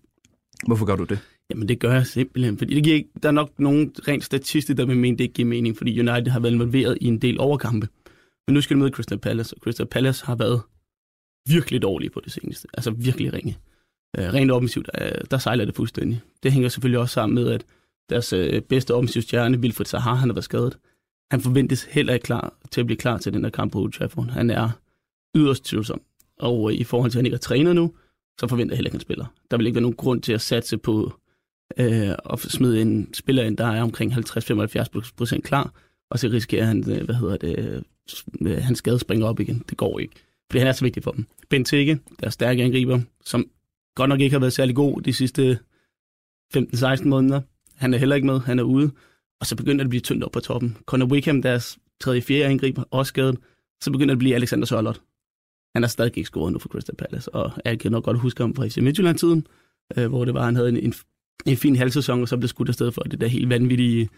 Hvorfor 0.68 0.86
gør 0.86 0.96
du 0.96 1.04
det? 1.04 1.20
Jamen 1.52 1.68
det 1.68 1.80
gør 1.80 1.94
jeg 1.94 2.08
simpelthen, 2.08 2.58
fordi 2.58 2.76
det 2.76 2.84
giver 2.84 2.96
ikke, 2.96 3.10
der 3.24 3.30
er 3.30 3.34
nok 3.34 3.60
nogen 3.60 3.94
rent 4.08 4.24
statistik, 4.24 4.78
der 4.78 4.86
vil 4.86 4.98
mene, 4.98 5.18
det 5.18 5.24
ikke 5.24 5.34
giver 5.34 5.48
mening, 5.48 5.78
fordi 5.78 6.00
United 6.00 6.28
har 6.28 6.40
været 6.40 6.54
involveret 6.54 6.98
i 7.02 7.06
en 7.06 7.18
del 7.18 7.40
overkampe. 7.40 7.88
Men 8.48 8.54
nu 8.54 8.62
skal 8.62 8.76
de 8.76 8.80
møde 8.80 8.92
Crystal 8.92 9.18
Palace, 9.18 9.56
og 9.56 9.60
Crystal 9.60 9.86
Palace 9.86 10.26
har 10.26 10.36
været 10.36 10.62
virkelig 11.48 11.82
dårlige 11.82 12.10
på 12.10 12.22
det 12.24 12.32
seneste. 12.32 12.68
Altså 12.74 12.92
virkelig 12.92 13.34
ringe. 13.34 13.58
Øh, 14.18 14.34
rent 14.34 14.52
offensivt, 14.52 14.90
uh, 15.02 15.08
der 15.32 15.38
sejler 15.38 15.66
det 15.66 15.76
fuldstændig. 15.76 16.22
Det 16.44 16.52
hænger 16.52 16.70
selvfølgelig 16.70 17.00
også 17.00 17.14
sammen 17.14 17.36
med, 17.36 17.52
at 17.52 17.66
deres 18.10 18.34
øh, 18.34 18.62
bedste 18.62 18.94
offensiv 18.94 19.22
stjerne, 19.22 19.58
Wilfried 19.58 19.86
Zaha, 19.86 20.14
han 20.14 20.30
har 20.30 20.34
været 20.34 20.44
skadet. 20.44 20.78
Han 21.32 21.42
forventes 21.42 21.84
heller 21.84 22.14
ikke 22.14 22.24
klar 22.24 22.54
til 22.72 22.82
at 22.82 22.86
blive 22.88 22.98
klar 22.98 23.18
til 23.18 23.34
den 23.34 23.44
der 23.44 23.50
kamp 23.50 23.72
på 23.72 23.80
Old 23.80 23.92
Trafford. 23.92 24.30
Han 24.30 24.50
er 24.50 24.70
yderst 25.36 25.66
tvivlsom. 25.66 26.02
Og 26.40 26.72
øh, 26.72 26.78
i 26.78 26.84
forhold 26.84 27.12
til, 27.12 27.18
at 27.18 27.20
han 27.20 27.26
ikke 27.26 27.36
er 27.36 27.40
træner 27.40 27.74
nu, 27.74 27.94
så 28.40 28.48
forventer 28.48 28.74
jeg 28.74 28.78
heller 28.78 28.88
ikke, 28.88 28.96
at 28.96 29.00
han 29.00 29.08
spiller. 29.08 29.26
Der 29.52 29.58
vil 29.58 29.66
ikke 29.66 29.76
være 29.76 29.82
nogen 29.82 29.96
grund 29.96 30.22
til 30.22 30.34
at 30.34 30.42
satse 30.42 30.78
på 30.78 31.14
øh, 31.78 32.16
og 32.26 32.40
smide 32.40 32.82
en 32.82 33.14
spiller 33.14 33.44
ind, 33.44 33.58
der 33.58 33.66
er 33.66 33.82
omkring 33.82 34.14
50-75 34.14 35.12
procent 35.18 35.44
klar, 35.44 35.74
og 36.10 36.20
så 36.20 36.28
risikerer 36.28 36.66
han, 36.66 36.92
øh, 36.92 37.06
hvad 37.06 37.16
hedder 37.16 37.38
det, 37.38 37.60
øh, 37.60 37.82
øh, 38.42 38.64
hans 38.64 38.78
skade 38.78 39.00
springer 39.00 39.28
op 39.28 39.40
igen. 39.40 39.64
Det 39.70 39.78
går 39.78 40.00
ikke, 40.00 40.14
fordi 40.50 40.60
han 40.60 40.68
er 40.68 40.72
så 40.72 40.86
vigtig 40.86 41.04
for 41.04 41.12
dem. 41.12 41.26
Benteke, 41.50 42.00
der 42.20 42.26
er 42.26 42.30
stærke 42.30 42.64
angriber, 42.64 43.00
som 43.26 43.46
godt 43.96 44.10
nok 44.10 44.20
ikke 44.20 44.34
har 44.34 44.40
været 44.40 44.54
særlig 44.54 44.76
god 44.76 45.02
de 45.02 45.14
sidste 45.14 45.60
15-16 46.58 47.08
måneder. 47.08 47.42
Han 47.76 47.94
er 47.94 47.98
heller 47.98 48.16
ikke 48.16 48.28
med, 48.28 48.40
han 48.40 48.60
er 48.60 48.64
ude. 48.64 48.92
Og 49.40 49.48
så 49.48 49.56
begynder 49.56 49.78
det 49.78 49.88
at 49.88 49.90
blive 49.90 50.02
tyndt 50.02 50.24
op 50.24 50.32
på 50.32 50.40
toppen. 50.40 50.78
Conor 50.86 51.06
Wickham, 51.06 51.42
deres 51.42 51.78
tredje 52.00 52.22
fjerde 52.22 52.46
angriber, 52.46 52.84
også 52.92 53.10
skadet. 53.10 53.38
Så 53.82 53.92
begynder 53.92 54.14
det 54.14 54.18
at 54.18 54.20
blive 54.20 54.36
Alexander 54.36 54.66
Sørlot. 54.66 55.02
Han 55.76 55.84
har 55.84 55.88
stadig 55.88 56.18
ikke 56.18 56.28
scoret 56.28 56.54
nu 56.54 56.60
for 56.60 56.70
Crystal 56.70 56.96
Palace, 56.96 57.36
og 57.36 57.52
jeg 57.66 57.80
kan 57.80 57.92
nok 57.92 58.04
godt 58.04 58.20
huske 58.20 58.44
ham 58.44 58.56
fra 58.56 58.68
FC 58.68 58.78
Midtjylland-tiden, 58.78 59.48
øh, 59.98 60.08
hvor 60.08 60.26
det 60.26 60.34
var, 60.34 60.46
han 60.46 60.56
havde 60.56 60.70
en, 60.70 60.78
en 60.78 60.94
en 61.46 61.58
fin 61.58 61.76
halvsæson, 61.76 62.22
og 62.22 62.28
så 62.28 62.38
blev 62.38 62.48
skudt 62.48 62.70
afsted 62.70 62.92
for 62.92 63.02
det 63.02 63.22
der 63.22 63.28
helt 63.28 63.50
vanvittige 63.50 64.10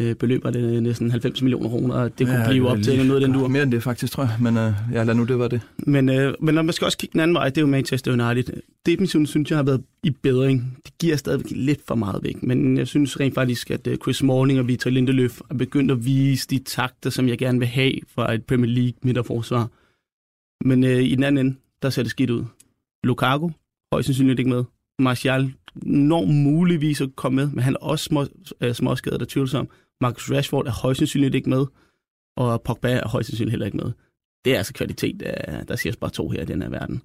øh, 0.00 0.14
beløb, 0.14 0.44
var 0.44 0.50
det 0.50 0.82
næsten 0.82 1.10
90 1.10 1.42
millioner 1.42 1.68
kroner, 1.68 1.94
og 1.94 2.18
det 2.18 2.26
kunne 2.26 2.40
ja, 2.40 2.48
blive 2.48 2.68
op 2.68 2.82
til 2.82 3.06
noget 3.06 3.20
af 3.20 3.28
den 3.28 3.36
dur. 3.38 3.48
Mere 3.48 3.62
end 3.62 3.72
det 3.72 3.82
faktisk, 3.82 4.12
tror 4.12 4.22
jeg, 4.22 4.36
men 4.40 4.56
øh, 4.56 4.72
ja, 4.92 5.02
lad 5.02 5.14
nu 5.14 5.24
det 5.24 5.38
var 5.38 5.48
det. 5.48 5.60
Men, 5.78 6.08
øh, 6.08 6.34
men 6.40 6.54
når 6.54 6.62
man 6.62 6.72
skal 6.72 6.84
også 6.84 6.98
kigge 6.98 7.12
den 7.12 7.20
anden 7.20 7.34
vej, 7.34 7.48
det 7.48 7.56
er 7.56 7.60
jo 7.60 7.66
Manchester 7.66 8.12
United. 8.12 8.54
Definitionen 8.86 9.26
synes 9.26 9.50
jeg 9.50 9.58
har 9.58 9.62
været 9.62 9.82
i 10.02 10.10
bedring. 10.10 10.78
Det 10.84 10.98
giver 10.98 11.16
stadigvæk 11.16 11.50
lidt 11.50 11.80
for 11.86 11.94
meget 11.94 12.22
væk, 12.22 12.42
men 12.42 12.76
jeg 12.76 12.86
synes 12.86 13.20
rent 13.20 13.34
faktisk, 13.34 13.70
at 13.70 13.86
øh, 13.86 13.96
Chris 13.96 14.16
Smalling 14.16 14.58
og 14.58 14.68
Victor 14.68 14.90
Lindeløf 14.90 15.40
er 15.50 15.54
begyndt 15.54 15.90
at 15.90 16.04
vise 16.04 16.48
de 16.48 16.58
takter, 16.58 17.10
som 17.10 17.28
jeg 17.28 17.38
gerne 17.38 17.58
vil 17.58 17.68
have 17.68 17.92
fra 18.14 18.34
et 18.34 18.44
Premier 18.44 18.70
League 18.70 18.94
midterforsvar. 19.02 19.68
Men 20.64 20.84
øh, 20.84 21.02
i 21.02 21.14
den 21.14 21.24
anden 21.24 21.46
ende, 21.46 21.58
der 21.82 21.90
ser 21.90 22.02
det 22.02 22.10
skidt 22.10 22.30
ud. 22.30 22.44
Lukaku, 23.04 23.50
højst 23.92 24.06
sandsynligt 24.06 24.38
ikke 24.38 24.50
med. 24.50 24.64
Martial 25.00 25.52
når 25.82 26.24
muligvis 26.24 27.00
at 27.00 27.16
komme 27.16 27.36
med, 27.36 27.50
men 27.50 27.64
han 27.64 27.74
er 27.74 27.78
også 27.78 28.04
små, 28.04 28.26
øh, 28.60 28.74
småskadet 28.74 29.22
og 29.22 29.28
tvivlsom. 29.28 29.68
Marcus 30.00 30.30
Rashford 30.30 30.66
er 30.66 30.70
højst 30.82 30.98
sandsynligt 30.98 31.34
ikke 31.34 31.50
med, 31.50 31.66
og 32.36 32.62
Pogba 32.62 32.92
er 32.92 33.08
højst 33.08 33.28
sandsynligt 33.28 33.52
heller 33.52 33.66
ikke 33.66 33.78
med. 33.78 33.92
Det 34.44 34.52
er 34.52 34.56
altså 34.56 34.74
kvalitet, 34.74 35.20
der, 35.20 35.64
der 35.64 35.76
siger 35.76 35.94
bare 36.00 36.10
to 36.10 36.28
her 36.28 36.42
i 36.42 36.44
den 36.44 36.62
her 36.62 36.68
verden. 36.68 37.02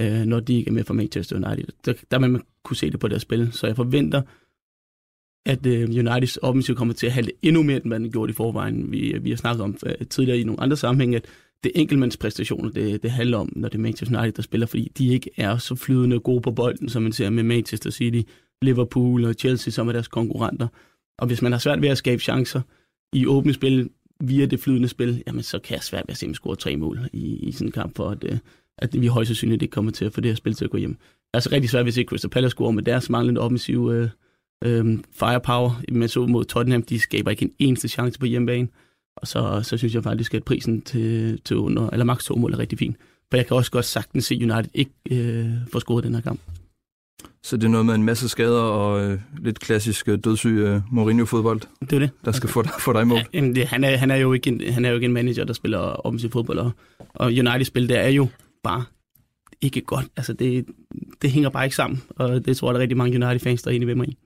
Øh, 0.00 0.22
når 0.22 0.40
de 0.40 0.54
ikke 0.54 0.68
er 0.68 0.72
med 0.72 0.84
for 0.84 0.94
Manchester 0.94 1.36
United. 1.36 1.68
Der, 1.84 1.92
der 2.10 2.18
vil 2.18 2.30
man 2.30 2.42
kunne 2.62 2.76
se 2.76 2.90
det 2.90 3.00
på 3.00 3.08
deres 3.08 3.22
spil. 3.22 3.52
Så 3.52 3.66
jeg 3.66 3.76
forventer, 3.76 4.22
at 5.46 5.66
øh, 5.66 5.82
Uniteds 5.82 6.36
offensiv 6.36 6.74
kommer 6.74 6.94
til 6.94 7.06
at 7.06 7.12
halte 7.12 7.32
endnu 7.42 7.62
mere, 7.62 7.76
end 7.76 7.84
man 7.84 8.02
har 8.02 8.10
gjort 8.10 8.30
i 8.30 8.32
forvejen. 8.32 8.92
Vi, 8.92 9.18
vi 9.20 9.30
har 9.30 9.36
snakket 9.36 9.62
om 9.62 9.76
øh, 9.86 10.06
tidligere 10.06 10.38
i 10.38 10.44
nogle 10.44 10.60
andre 10.60 10.76
sammenhænge, 10.76 11.16
at 11.16 11.24
det 11.64 11.72
er 11.74 11.80
enkeltmandspræstationer, 11.80 12.70
det, 12.70 13.02
det 13.02 13.10
handler 13.10 13.38
om, 13.38 13.52
når 13.56 13.68
det 13.68 13.78
er 13.78 13.82
Manchester 13.82 14.18
United, 14.18 14.32
der 14.32 14.42
spiller, 14.42 14.66
fordi 14.66 14.92
de 14.98 15.08
ikke 15.08 15.30
er 15.36 15.56
så 15.56 15.74
flydende 15.74 16.20
gode 16.20 16.40
på 16.40 16.50
bolden, 16.50 16.88
som 16.88 17.02
man 17.02 17.12
ser 17.12 17.30
med 17.30 17.42
Manchester 17.42 17.90
City, 17.90 18.30
Liverpool 18.62 19.24
og 19.24 19.34
Chelsea, 19.34 19.70
som 19.70 19.88
er 19.88 19.92
deres 19.92 20.08
konkurrenter. 20.08 20.68
Og 21.18 21.26
hvis 21.26 21.42
man 21.42 21.52
har 21.52 21.58
svært 21.58 21.82
ved 21.82 21.88
at 21.88 21.98
skabe 21.98 22.22
chancer 22.22 22.60
i 23.12 23.26
åbne 23.26 23.52
spil 23.52 23.90
via 24.20 24.46
det 24.46 24.60
flydende 24.60 24.88
spil, 24.88 25.22
jamen 25.26 25.42
så 25.42 25.58
kan 25.58 25.74
jeg 25.74 25.82
svært 25.82 26.04
ved 26.06 26.12
at 26.12 26.16
se, 26.16 26.26
at 26.26 26.36
score 26.36 26.56
tre 26.56 26.76
mål 26.76 27.00
i, 27.12 27.36
i 27.36 27.52
sådan 27.52 27.68
en 27.68 27.72
kamp, 27.72 27.96
for 27.96 28.10
at, 28.10 28.24
øh, 28.24 28.38
at 28.78 29.00
vi 29.00 29.06
højst 29.06 29.28
sandsynligt 29.28 29.62
ikke 29.62 29.72
kommer 29.72 29.92
til 29.92 30.04
at 30.04 30.12
få 30.12 30.20
det 30.20 30.30
her 30.30 30.36
spil 30.36 30.54
til 30.54 30.64
at 30.64 30.70
gå 30.70 30.76
hjem. 30.76 30.96
Altså 31.34 31.48
er 31.48 31.50
så 31.50 31.54
rigtig 31.54 31.70
svært 31.70 31.84
hvis 31.84 31.96
ikke 31.96 32.08
Crystal 32.08 32.30
Palace 32.30 32.50
scorer 32.50 32.70
med 32.70 32.82
deres 32.82 33.10
manglende 33.10 33.40
offensive 33.40 33.94
øh, 33.94 34.08
øh, 34.64 34.98
firepower. 35.12 35.82
Man 35.92 36.08
så 36.08 36.26
mod 36.26 36.44
Tottenham, 36.44 36.82
de 36.82 36.98
skaber 36.98 37.30
ikke 37.30 37.44
en 37.44 37.52
eneste 37.58 37.88
chance 37.88 38.18
på 38.18 38.26
hjemmebane. 38.26 38.68
Og 39.16 39.26
så, 39.26 39.60
så 39.62 39.76
synes 39.76 39.94
jeg 39.94 40.02
faktisk, 40.02 40.34
at 40.34 40.44
prisen 40.44 40.82
til, 40.82 41.40
til 41.44 41.56
under, 41.56 41.90
eller 41.90 42.04
max 42.04 42.24
to 42.24 42.36
mål 42.36 42.52
er 42.52 42.58
rigtig 42.58 42.78
fin. 42.78 42.96
For 43.30 43.36
jeg 43.36 43.46
kan 43.46 43.56
også 43.56 43.70
godt 43.70 43.84
sagtens 43.84 44.24
se 44.24 44.34
United 44.34 44.70
ikke 44.74 44.90
øh, 45.10 45.50
få 45.72 45.80
scoret 45.80 46.04
den 46.04 46.14
her 46.14 46.20
kamp. 46.20 46.40
Så 47.42 47.56
det 47.56 47.64
er 47.64 47.68
noget 47.68 47.86
med 47.86 47.94
en 47.94 48.02
masse 48.02 48.28
skader 48.28 48.60
og 48.60 49.04
øh, 49.04 49.20
lidt 49.38 49.60
klassisk 49.60 50.08
øh, 50.08 50.18
dødssyg 50.24 50.48
øh, 50.50 50.80
Mourinho-fodbold, 50.92 51.60
Det 51.80 51.92
er 51.92 51.98
det. 51.98 52.10
der 52.24 52.32
skal 52.32 52.48
få 52.50 52.62
dig, 52.62 52.70
få 52.80 52.92
dig 52.92 53.02
i 53.02 53.04
mål. 53.04 53.18
Jamen, 53.32 53.54
det, 53.54 53.66
han, 53.66 53.84
er, 53.84 53.96
han, 53.96 54.10
er 54.10 54.16
jo 54.16 54.32
ikke 54.32 54.50
en, 54.50 54.72
han 54.72 54.84
er 54.84 54.88
jo 54.88 54.94
ikke 54.94 55.04
en 55.04 55.12
manager, 55.12 55.44
der 55.44 55.52
spiller 55.52 55.78
offensiv 55.78 56.30
fodbold, 56.30 56.58
og, 56.58 56.70
og 57.14 57.26
United-spil, 57.26 57.88
det 57.88 57.98
er 57.98 58.08
jo 58.08 58.28
bare 58.64 58.84
ikke 59.60 59.80
godt. 59.80 60.06
Altså, 60.16 60.32
det, 60.32 60.66
det 61.22 61.30
hænger 61.30 61.50
bare 61.50 61.64
ikke 61.64 61.76
sammen, 61.76 62.02
og 62.10 62.44
det 62.44 62.56
tror 62.56 62.68
jeg, 62.68 62.74
der 62.74 62.78
er 62.78 62.82
rigtig 62.82 62.96
mange 62.96 63.26
United-fans, 63.26 63.62
der 63.62 63.70
er 63.70 63.74
enige 63.74 63.86
med 63.86 63.94
mig 63.94 64.08
i. 64.08 64.18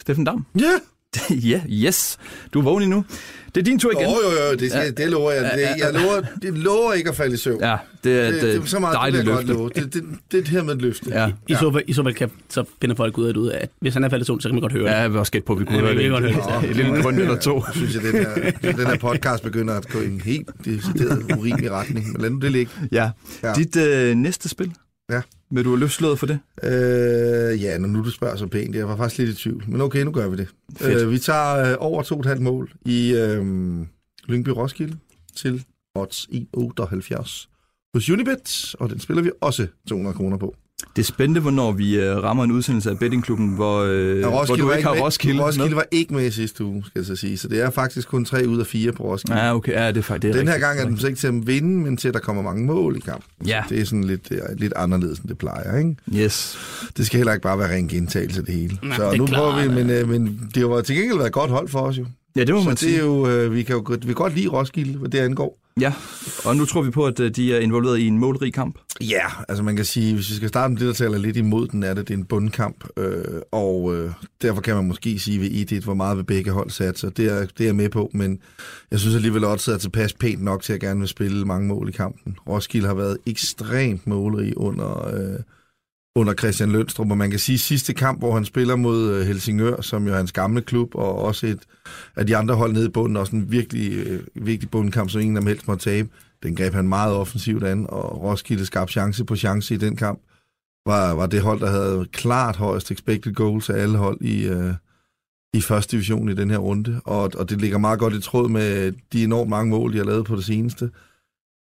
Steffen 0.00 0.24
Dam? 0.24 0.46
Ja, 0.60 0.72
ja, 1.50 1.60
yes. 1.70 2.18
Du 2.54 2.58
er 2.58 2.62
vågen 2.62 2.90
nu. 2.90 3.04
Det 3.54 3.60
er 3.60 3.64
din 3.64 3.78
tur 3.78 3.90
igen. 3.92 4.02
jo, 4.02 4.16
jo, 4.30 4.50
jo, 4.50 4.54
det, 4.56 4.70
skal, 4.70 4.96
det 4.96 5.10
lover 5.10 5.32
jeg. 5.32 5.50
Det, 5.54 5.60
jeg 5.60 5.92
lover, 6.02 6.20
det 6.42 6.58
lover 6.58 6.92
ikke 6.92 7.10
at 7.10 7.16
falde 7.16 7.34
i 7.34 7.36
søvn. 7.36 7.60
Ja, 7.60 7.76
det 8.04 8.20
er 8.20 8.28
et 8.28 8.34
det, 8.34 8.42
det, 8.42 8.60
det, 8.60 8.68
så 8.70 8.78
meget 8.78 8.92
det 8.94 9.00
dejligt 9.00 9.26
godt 9.26 9.46
løfte. 9.46 9.52
love. 9.52 9.70
Det, 9.74 9.94
det, 9.94 10.02
det 10.32 10.38
er 10.38 10.42
det 10.42 10.48
her 10.48 10.62
med 10.62 10.74
et 10.74 10.82
løfte. 10.82 11.10
Ja. 11.10 11.28
I, 11.48 11.54
så, 11.54 11.70
fald- 11.72 11.84
I 11.86 11.92
så 11.92 12.02
fald 12.02 12.14
kan, 12.14 12.30
så 12.48 12.64
finder 12.80 12.96
folk 12.96 13.18
ud 13.18 13.26
af, 13.26 13.34
det 13.34 13.40
ud 13.40 13.48
af, 13.48 13.58
at 13.62 13.70
hvis 13.80 13.94
han 13.94 14.04
er 14.04 14.08
faldet 14.08 14.24
i 14.24 14.26
søvn, 14.26 14.40
så 14.40 14.48
kan 14.48 14.54
man 14.54 14.60
godt 14.60 14.72
høre 14.72 14.90
Ja, 14.90 14.96
det. 14.96 15.02
jeg 15.02 15.10
vil 15.10 15.18
også 15.18 15.32
gætte 15.32 15.46
på, 15.46 15.52
at 15.52 15.60
vi 15.60 15.64
kunne 15.64 15.78
Ja, 15.78 15.84
høre 15.84 15.94
vi 15.96 16.02
det. 16.02 16.10
kan 16.10 16.22
godt 16.22 16.34
høre 16.34 16.60
det. 16.62 16.70
Et 16.70 16.76
lille 16.76 17.02
grønt 17.02 17.18
eller 17.18 17.38
to. 17.38 17.54
Jeg 17.66 17.74
synes, 17.74 17.96
at 17.96 18.02
den 18.02 18.12
her, 18.12 18.72
den 18.72 18.86
her 18.86 18.96
podcast 18.98 19.42
begynder 19.42 19.74
at 19.74 19.88
gå 19.88 20.00
i 20.00 20.06
en 20.06 20.20
helt 20.20 20.48
decideret 20.64 21.22
urimelig 21.38 21.70
retning. 21.70 22.12
Men 22.12 22.20
lad 22.20 22.30
nu 22.30 22.38
det 22.38 22.52
ligge. 22.52 22.72
Ja. 22.92 23.10
Ja. 23.42 23.52
Dit 23.52 23.76
øh, 23.76 24.14
næste 24.14 24.48
spil? 24.48 24.72
Ja. 25.10 25.20
Vil 25.54 25.64
du 25.64 25.70
have 25.70 25.80
løftslået 25.80 26.18
for 26.18 26.26
det? 26.26 26.38
Øh, 26.62 27.62
ja, 27.62 27.78
når 27.78 27.88
nu 27.88 28.04
du 28.04 28.10
spørger 28.10 28.36
så 28.36 28.46
pænt. 28.46 28.76
Jeg 28.76 28.88
var 28.88 28.96
faktisk 28.96 29.18
lidt 29.18 29.30
i 29.30 29.42
tvivl. 29.42 29.64
Men 29.68 29.80
okay, 29.80 30.02
nu 30.02 30.10
gør 30.10 30.28
vi 30.28 30.36
det. 30.36 30.48
Fedt. 30.76 31.02
Øh, 31.02 31.10
vi 31.10 31.18
tager 31.18 31.70
øh, 31.70 31.76
over 31.78 32.02
2,5 32.34 32.40
mål 32.40 32.72
i 32.84 33.14
øh, 33.14 33.44
Lyngby 34.28 34.48
Roskilde 34.48 34.96
til 35.36 35.64
odds 35.94 36.28
1,78 36.32 37.48
hos 37.94 38.10
Unibet, 38.10 38.74
og 38.78 38.90
den 38.90 39.00
spiller 39.00 39.22
vi 39.22 39.30
også 39.40 39.66
200 39.88 40.16
kroner 40.16 40.36
på. 40.36 40.56
Det 40.96 41.02
er 41.02 41.06
spændende, 41.06 41.40
hvornår 41.40 41.72
vi 41.72 41.96
øh, 42.00 42.16
rammer 42.16 42.44
en 42.44 42.52
udsendelse 42.52 42.90
af 42.90 42.98
bettingklubben, 42.98 43.48
hvor, 43.48 43.78
øh, 43.82 44.20
Ja, 44.20 44.28
hvor 44.28 44.44
du 44.44 44.70
ikke 44.72 44.84
har 44.88 44.94
med, 44.94 45.02
Roskilde. 45.02 45.42
Roskilde 45.44 45.68
med. 45.68 45.74
var 45.76 45.84
ikke 45.90 46.14
med 46.14 46.26
i 46.26 46.30
sidste 46.30 46.64
uge, 46.64 46.82
skal 46.86 46.98
jeg 47.00 47.06
så 47.06 47.16
sige. 47.16 47.38
Så 47.38 47.48
det 47.48 47.60
er 47.62 47.70
faktisk 47.70 48.08
kun 48.08 48.24
3 48.24 48.48
ud 48.48 48.60
af 48.60 48.66
4 48.66 48.92
på 48.92 49.02
Roskilde. 49.02 49.40
Ja, 49.40 49.54
okay. 49.54 49.72
Ja, 49.72 49.88
det 49.88 49.96
er 49.96 50.02
faktisk 50.02 50.22
det 50.22 50.28
er 50.30 50.32
Den 50.38 50.46
her 50.48 50.54
rigtigt. 50.54 50.66
gang 50.68 50.80
er 50.80 50.84
den 50.84 50.98
så 50.98 51.06
ikke 51.06 51.18
til 51.18 51.26
at 51.26 51.46
vinde, 51.46 51.76
men 51.84 51.96
til 51.96 52.08
at 52.08 52.14
der 52.14 52.20
kommer 52.20 52.42
mange 52.42 52.64
mål 52.66 52.96
i 52.96 53.00
kampen. 53.00 53.46
Ja, 53.46 53.62
Det 53.68 53.80
er 53.80 53.84
sådan 53.84 54.04
lidt, 54.04 54.28
det 54.28 54.40
er 54.42 54.54
lidt 54.56 54.72
anderledes, 54.76 55.18
end 55.18 55.28
det 55.28 55.38
plejer, 55.38 55.78
ikke? 55.78 55.96
yes. 56.14 56.58
Det 56.96 57.06
skal 57.06 57.16
heller 57.16 57.32
ikke 57.32 57.42
bare 57.42 57.58
være 57.58 57.74
ren 57.74 57.88
gentagelse, 57.88 58.42
det 58.42 58.54
hele. 58.54 58.78
Nej, 58.82 58.96
så 58.96 59.10
det 59.10 59.18
nu 59.18 59.26
klart, 59.26 59.38
prøver 59.40 59.62
vi, 59.68 59.74
men, 59.74 59.90
øh, 59.90 60.08
men 60.08 60.50
det 60.54 60.62
har 60.62 60.68
jo 60.68 60.80
til 60.82 60.96
gengæld 60.96 61.16
været 61.16 61.26
et 61.26 61.32
godt 61.32 61.50
hold 61.50 61.68
for 61.68 61.80
os 61.80 61.98
jo. 61.98 62.06
Ja, 62.36 62.44
det 62.44 62.54
må 62.54 62.62
man 62.62 62.76
Så 62.76 62.86
det 62.86 62.94
sige. 62.94 62.96
er 62.96 63.04
jo, 63.04 63.28
øh, 63.28 63.54
vi 63.54 63.62
kan 63.62 63.74
jo 63.76 63.82
godt- 63.84 64.00
vi 64.02 64.06
kan 64.06 64.14
godt 64.14 64.34
lide 64.34 64.48
Roskilde, 64.48 64.98
hvad 64.98 65.10
det 65.10 65.18
angår. 65.18 65.58
Ja, 65.80 65.92
og 66.44 66.56
nu 66.56 66.64
tror 66.64 66.82
vi 66.82 66.90
på, 66.90 67.04
at 67.06 67.20
øh, 67.20 67.30
de 67.30 67.54
er 67.54 67.58
involveret 67.60 67.98
i 67.98 68.06
en 68.06 68.18
målrig 68.18 68.54
kamp. 68.54 68.78
Ja, 69.10 69.26
altså 69.48 69.62
man 69.62 69.76
kan 69.76 69.84
sige, 69.84 70.14
hvis 70.14 70.30
vi 70.30 70.34
skal 70.34 70.48
starte 70.48 70.72
med 70.72 70.80
det, 70.80 70.86
der 70.86 70.92
taler 70.92 71.18
lidt 71.18 71.36
imod 71.36 71.68
den, 71.68 71.82
er 71.82 71.94
det, 71.94 72.08
det 72.08 72.14
er 72.14 72.18
en 72.18 72.24
bundkamp, 72.24 72.84
øh, 72.96 73.40
og 73.52 73.94
øh, 73.94 74.10
derfor 74.42 74.60
kan 74.60 74.74
man 74.74 74.84
måske 74.84 75.18
sige 75.18 75.40
ved 75.40 75.50
ID, 75.50 75.80
hvor 75.80 75.94
meget 75.94 76.16
vil 76.16 76.24
begge 76.24 76.50
hold 76.50 76.70
satse, 76.70 77.10
det 77.10 77.26
er, 77.32 77.40
det 77.40 77.60
er 77.60 77.64
jeg 77.64 77.76
med 77.76 77.88
på, 77.88 78.10
men 78.14 78.38
jeg 78.90 79.00
synes 79.00 79.14
alligevel 79.14 79.44
også, 79.44 79.72
at 79.72 79.80
tilpas 79.80 80.12
pænt 80.12 80.42
nok 80.42 80.62
til, 80.62 80.72
at 80.72 80.82
jeg 80.82 80.88
gerne 80.88 81.00
vil 81.00 81.08
spille 81.08 81.44
mange 81.44 81.68
mål 81.68 81.88
i 81.88 81.92
kampen. 81.92 82.36
Roskilde 82.48 82.86
har 82.86 82.94
været 82.94 83.18
ekstremt 83.26 84.06
målrig 84.06 84.58
under, 84.58 85.08
øh, 85.08 85.40
under 86.16 86.34
Christian 86.34 86.72
Lønstrup, 86.72 87.10
og 87.10 87.18
man 87.18 87.30
kan 87.30 87.38
sige, 87.38 87.58
sidste 87.58 87.94
kamp, 87.94 88.18
hvor 88.18 88.34
han 88.34 88.44
spiller 88.44 88.76
mod 88.76 89.10
øh, 89.10 89.26
Helsingør, 89.26 89.80
som 89.80 90.06
jo 90.06 90.12
er 90.12 90.16
hans 90.16 90.32
gamle 90.32 90.62
klub, 90.62 90.94
og 90.94 91.18
også 91.18 91.46
et 91.46 91.60
af 92.16 92.26
de 92.26 92.36
andre 92.36 92.54
hold 92.54 92.72
nede 92.72 92.86
i 92.86 92.90
bunden, 92.90 93.16
også 93.16 93.36
en 93.36 93.52
virkelig 93.52 93.92
øh, 94.06 94.20
vigtig 94.34 94.70
bundkamp, 94.70 95.10
som 95.10 95.20
ingen 95.20 95.36
af 95.36 95.40
dem 95.40 95.46
helst 95.46 95.68
må 95.68 95.74
tabe. 95.76 96.08
Den 96.42 96.56
greb 96.56 96.74
han 96.74 96.88
meget 96.88 97.14
offensivt 97.14 97.64
an, 97.64 97.86
og 97.88 98.22
Roskilde 98.22 98.66
skabte 98.66 98.92
chance 98.92 99.24
på 99.24 99.36
chance 99.36 99.74
i 99.74 99.76
den 99.76 99.96
kamp. 99.96 100.20
Var, 100.86 101.14
var 101.14 101.26
det 101.26 101.42
hold, 101.42 101.60
der 101.60 101.70
havde 101.70 102.06
klart 102.12 102.56
højst 102.56 102.90
expected 102.90 103.34
goals 103.34 103.70
af 103.70 103.82
alle 103.82 103.98
hold 103.98 104.20
i, 104.20 104.48
øh, 104.48 104.74
i 105.54 105.60
første 105.60 105.92
division 105.92 106.28
i 106.28 106.34
den 106.34 106.50
her 106.50 106.58
runde. 106.58 107.00
Og, 107.04 107.30
og 107.38 107.50
det 107.50 107.60
ligger 107.60 107.78
meget 107.78 107.98
godt 107.98 108.14
i 108.14 108.20
tråd 108.20 108.48
med 108.48 108.92
de 109.12 109.24
enormt 109.24 109.50
mange 109.50 109.70
mål, 109.70 109.92
de 109.92 109.98
har 109.98 110.04
lavet 110.04 110.26
på 110.26 110.36
det 110.36 110.44
seneste. 110.44 110.90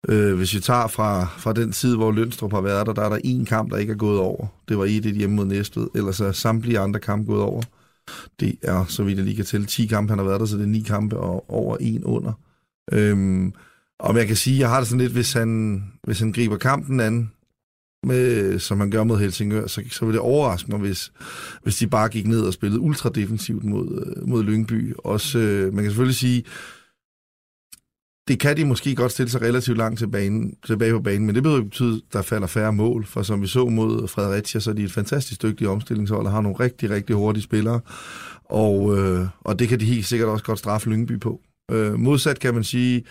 Øh, 0.10 0.36
hvis 0.36 0.54
vi 0.54 0.60
tager 0.60 0.88
fra, 0.88 1.26
fra 1.26 1.54
den 1.54 1.72
tid, 1.72 1.96
hvor 1.96 2.12
Lønstrup 2.12 2.52
har 2.52 2.62
været 2.62 2.88
der, 2.88 2.94
der 2.94 3.02
er 3.02 3.10
der 3.10 3.20
en 3.24 3.46
kamp, 3.46 3.72
der 3.72 3.78
ikke 3.78 3.94
er 3.94 3.98
gået 3.98 4.20
over. 4.20 4.48
Det 4.70 4.78
var 4.78 4.86
i 4.86 5.00
det 5.00 5.16
hjemme 5.16 5.36
mod 5.36 5.46
Næstved. 5.46 5.88
Ellers 5.96 6.20
er 6.20 6.32
samtlige 6.32 6.80
andre 6.80 7.00
kampe 7.00 7.32
gået 7.32 7.44
over. 7.44 7.62
Det 8.40 8.56
er, 8.62 8.86
så 8.86 9.04
vidt 9.04 9.18
jeg 9.18 9.26
lige 9.26 9.36
kan 9.36 9.46
tælle, 9.46 9.66
10 9.66 9.86
kampe, 9.86 10.12
han 10.12 10.20
har 10.20 10.26
været 10.26 10.40
der, 10.40 10.46
så 10.46 10.56
det 10.58 10.64
er 10.64 10.68
9 10.68 10.82
kampe 10.82 11.18
og 11.18 11.50
over 11.50 11.78
en 11.78 12.04
under. 12.04 12.34
Øhm, 12.92 13.54
og 14.02 14.18
jeg 14.18 14.28
kan 14.28 14.36
sige, 14.36 14.60
jeg 14.60 14.70
har 14.70 14.80
det 14.80 14.88
sådan 14.88 15.02
lidt, 15.02 15.14
hvis 15.14 15.34
han, 15.34 15.84
hvis 16.04 16.20
han 16.20 16.32
griber 16.32 16.58
kampen 16.58 17.00
an, 17.00 17.32
med, 18.08 18.60
som 18.60 18.80
han 18.80 18.92
gør 18.92 19.04
mod 19.04 19.20
Helsingør, 19.20 19.68
så, 19.68 19.84
så 19.92 20.06
vil 20.06 20.14
det 20.14 20.22
overraske 20.22 20.72
mig, 20.72 20.80
hvis, 20.80 21.12
hvis 21.64 21.78
de 21.78 21.88
bare 21.88 22.10
gik 22.10 22.28
ned 22.28 22.42
og 22.42 22.54
spillede 22.54 22.82
ultra 22.82 23.10
defensivt 23.10 23.64
mod, 23.64 24.14
øh, 24.18 24.28
mod 24.28 24.44
Lyngby. 24.44 24.94
Også, 24.98 25.40
øh, 25.40 25.74
man 25.74 25.84
kan 25.84 25.92
selvfølgelig 25.92 26.16
sige, 26.16 26.44
det 28.28 28.40
kan 28.40 28.58
de 28.58 28.66
måske 28.66 28.96
godt 28.96 29.12
stille 29.12 29.30
sig 29.30 29.42
relativt 29.42 29.78
langt 29.78 30.00
til 30.00 30.08
banen, 30.08 30.56
tilbage 30.66 30.92
på 30.92 31.02
banen, 31.02 31.26
men 31.26 31.36
det 31.36 31.44
betyder 31.44 31.64
betyde, 31.64 31.96
at 31.96 32.14
der 32.14 32.22
falder 32.22 32.48
færre 32.48 32.74
mål, 32.74 33.06
for 33.06 33.24
som 33.24 33.42
vi 33.42 33.48
så 33.48 33.66
mod 33.66 34.08
Fredericia, 34.08 34.60
så 34.60 34.70
er 34.70 34.74
de 34.74 34.84
et 34.84 34.92
fantastisk 34.92 35.42
dygtigt 35.42 35.70
omstillingshold, 35.70 36.26
og 36.26 36.32
har 36.32 36.42
nogle 36.42 36.60
rigtig, 36.60 36.90
rigtig 36.90 37.16
hurtige 37.16 37.44
spillere, 37.44 37.80
og, 38.46 38.98
øh, 38.98 39.28
og 39.40 39.60
det 39.60 39.70
kan 39.70 39.80
de 39.80 39.86
helt 39.86 40.06
sikkert 40.06 40.30
også 40.30 40.46
godt 40.46 40.60
straffe 40.60 40.90
Lyngby 40.90 41.20
på. 41.20 41.42
Øh, 41.72 42.00
modsat 42.00 42.40
kan 42.40 42.54
man 42.54 42.64
sige, 42.64 43.04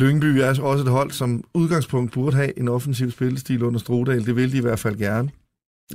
Lyngby 0.00 0.24
er 0.24 0.46
altså 0.46 0.62
også 0.62 0.84
et 0.84 0.90
hold, 0.90 1.10
som 1.10 1.44
udgangspunkt 1.54 2.12
burde 2.12 2.36
have 2.36 2.58
en 2.58 2.68
offensiv 2.68 3.10
spillestil 3.10 3.62
under 3.62 3.80
Strodal. 3.80 4.26
Det 4.26 4.36
vil 4.36 4.52
de 4.52 4.58
i 4.58 4.60
hvert 4.60 4.78
fald 4.78 4.96
gerne. 4.96 5.30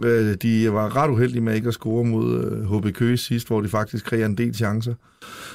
Øh, 0.03 0.35
de 0.35 0.73
var 0.73 0.95
ret 0.95 1.11
uheldige 1.11 1.41
med 1.41 1.55
ikke 1.55 1.67
at 1.67 1.73
score 1.73 2.05
mod 2.05 2.43
øh, 2.43 2.77
HB 2.77 2.93
Køge 2.95 3.17
sidst, 3.17 3.47
hvor 3.47 3.61
de 3.61 3.69
faktisk 3.69 4.05
kreerer 4.05 4.25
en 4.25 4.37
del 4.37 4.55
chancer. 4.55 4.93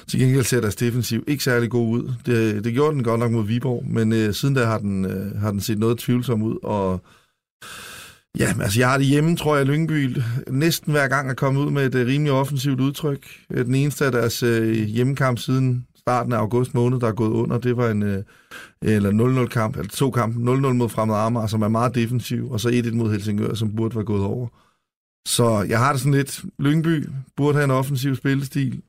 Til 0.08 0.20
gengæld 0.20 0.44
ser 0.44 0.60
deres 0.60 0.76
defensiv 0.76 1.24
ikke 1.26 1.44
særlig 1.44 1.70
god 1.70 1.88
ud. 1.88 2.12
Det, 2.26 2.64
det 2.64 2.72
gjorde 2.72 2.94
den 2.94 3.04
godt 3.04 3.20
nok 3.20 3.32
mod 3.32 3.46
Viborg, 3.46 3.84
men 3.86 4.12
øh, 4.12 4.34
siden 4.34 4.54
da 4.54 4.64
har 4.64 4.78
den, 4.78 5.04
øh, 5.04 5.40
har 5.40 5.50
den 5.50 5.60
set 5.60 5.78
noget 5.78 5.98
tvivlsom 5.98 6.42
ud, 6.42 6.56
og 6.62 7.00
Ja, 8.38 8.54
men 8.54 8.62
altså 8.62 8.80
jeg 8.80 8.88
har 8.88 8.98
det 8.98 9.06
hjemme, 9.06 9.36
tror 9.36 9.56
jeg, 9.56 9.66
Lyngby 9.66 10.16
næsten 10.48 10.92
hver 10.92 11.08
gang 11.08 11.30
er 11.30 11.34
kommet 11.34 11.60
ud 11.60 11.70
med 11.70 11.86
et 11.86 11.94
øh, 11.94 12.06
rimelig 12.06 12.32
offensivt 12.32 12.80
udtryk. 12.80 13.26
Øh, 13.50 13.64
den 13.64 13.74
eneste 13.74 14.04
af 14.04 14.12
deres 14.12 14.42
øh, 14.42 14.72
hjemmekamp 14.72 15.38
siden 15.38 15.86
starten 16.00 16.32
af 16.32 16.38
august 16.38 16.74
måned, 16.74 17.00
der 17.00 17.08
er 17.08 17.12
gået 17.12 17.30
under, 17.30 17.58
det 17.58 17.76
var 17.76 17.90
en 17.90 18.02
øh, 18.02 18.24
eller 18.82 19.44
0-0 19.44 19.48
kamp, 19.48 19.76
eller 19.76 19.90
to 19.90 20.10
kampe, 20.10 20.38
0-0 20.38 20.72
mod 20.72 20.88
Fremad 20.88 21.16
Amager, 21.16 21.46
som 21.46 21.62
er 21.62 21.68
meget 21.68 21.94
defensiv, 21.94 22.50
og 22.50 22.60
så 22.60 22.68
1-1 22.68 22.94
mod 22.94 23.10
Helsingør, 23.10 23.54
som 23.54 23.76
burde 23.76 23.94
være 23.94 24.04
gået 24.04 24.24
over. 24.24 24.48
Så 25.28 25.66
jeg 25.68 25.78
har 25.78 25.92
det 25.92 26.00
sådan 26.00 26.14
lidt, 26.14 26.44
Lyngby 26.58 27.08
burde 27.36 27.54
have 27.54 27.64
en 27.64 27.70
offensiv 27.70 28.16
spillestil. 28.16 28.82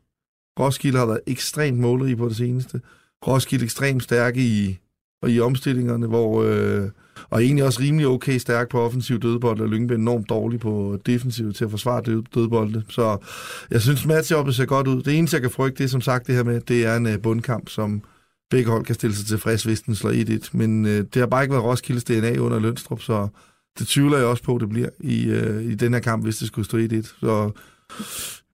Roskilde 0.59 0.97
har 0.97 1.05
været 1.05 1.21
ekstremt 1.27 1.79
målrig 1.79 2.17
på 2.17 2.29
det 2.29 2.35
seneste. 2.35 2.81
Roskilde 3.27 3.63
ekstremt 3.63 4.03
stærke 4.03 4.41
i, 4.41 4.79
og 5.21 5.31
i 5.31 5.39
omstillingerne, 5.39 6.07
hvor, 6.07 6.43
øh, 6.43 6.89
og 7.29 7.43
egentlig 7.43 7.65
også 7.65 7.79
rimelig 7.81 8.07
okay 8.07 8.37
stærk 8.37 8.69
på 8.69 8.81
offensiv 8.81 9.19
dødbold, 9.19 9.59
og 9.61 9.67
Lyngby 9.67 9.93
enormt 9.93 10.29
dårlig 10.29 10.59
på 10.59 10.97
defensiv 11.05 11.53
til 11.53 11.65
at 11.65 11.71
forsvare 11.71 12.01
død, 12.05 12.23
dødbolde. 12.35 12.83
Så 12.89 13.17
jeg 13.71 13.81
synes, 13.81 14.05
matchuppet 14.05 14.55
ser 14.55 14.65
godt 14.65 14.87
ud. 14.87 15.01
Det 15.01 15.17
eneste, 15.17 15.35
jeg 15.35 15.41
kan 15.41 15.51
frygte, 15.51 15.77
det 15.77 15.83
er 15.83 15.89
som 15.89 16.01
sagt 16.01 16.27
det 16.27 16.35
her 16.35 16.43
med, 16.43 16.61
det 16.61 16.85
er 16.85 16.95
en 16.95 17.07
øh, 17.07 17.21
bundkamp, 17.21 17.69
som 17.69 18.01
begge 18.49 18.71
hold 18.71 18.85
kan 18.85 18.95
stille 18.95 19.15
sig 19.15 19.25
tilfreds, 19.25 19.63
hvis 19.63 19.81
den 19.81 19.95
slår 19.95 20.11
1-1. 20.11 20.49
Men 20.51 20.85
øh, 20.85 21.05
det 21.13 21.15
har 21.15 21.25
bare 21.25 21.43
ikke 21.43 21.53
været 21.53 21.65
Roskildes 21.65 22.03
DNA 22.03 22.37
under 22.37 22.59
Lønstrup, 22.59 23.01
så 23.01 23.27
det 23.79 23.87
tvivler 23.87 24.17
jeg 24.17 24.27
også 24.27 24.43
på, 24.43 24.57
det 24.61 24.69
bliver 24.69 24.89
i, 24.99 25.25
øh, 25.25 25.63
i 25.63 25.75
den 25.75 25.93
her 25.93 25.99
kamp, 25.99 26.23
hvis 26.23 26.37
det 26.37 26.47
skulle 26.47 26.65
stå 26.65 26.77
1-1. 26.77 27.19
Så 27.19 27.51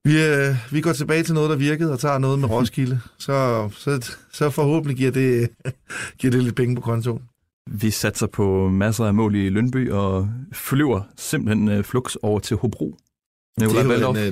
vi, 0.04 0.24
øh, 0.26 0.56
vi 0.72 0.82
går 0.82 0.94
tilbage 0.94 1.24
til 1.24 1.34
noget, 1.34 1.50
der 1.50 1.56
virkede, 1.56 1.92
og 1.92 2.00
tager 2.00 2.18
noget 2.18 2.40
med 2.40 2.50
Roskilde. 2.56 3.00
Så, 3.18 3.70
så, 3.78 4.16
så 4.32 4.50
forhåbentlig 4.50 4.98
giver 4.98 5.12
det, 5.12 5.50
giver 6.20 6.32
det 6.32 6.44
lidt 6.44 6.56
penge 6.56 6.76
på 6.76 6.82
kontoen. 6.82 7.22
Vi 7.68 7.90
satser 7.92 8.28
på 8.28 8.70
masser 8.70 9.06
af 9.06 9.14
mål 9.14 9.36
i 9.36 9.50
Lønby 9.50 9.92
og 9.92 10.30
flyver 10.54 11.02
simpelthen 11.18 11.68
øh, 11.68 11.84
flux 11.84 12.16
over 12.16 12.40
til 12.40 12.58
Hobro. 12.58 12.98
Det 13.60 13.64
er 13.78 14.00
jo 14.00 14.12
en, 14.12 14.18
øh, 14.18 14.28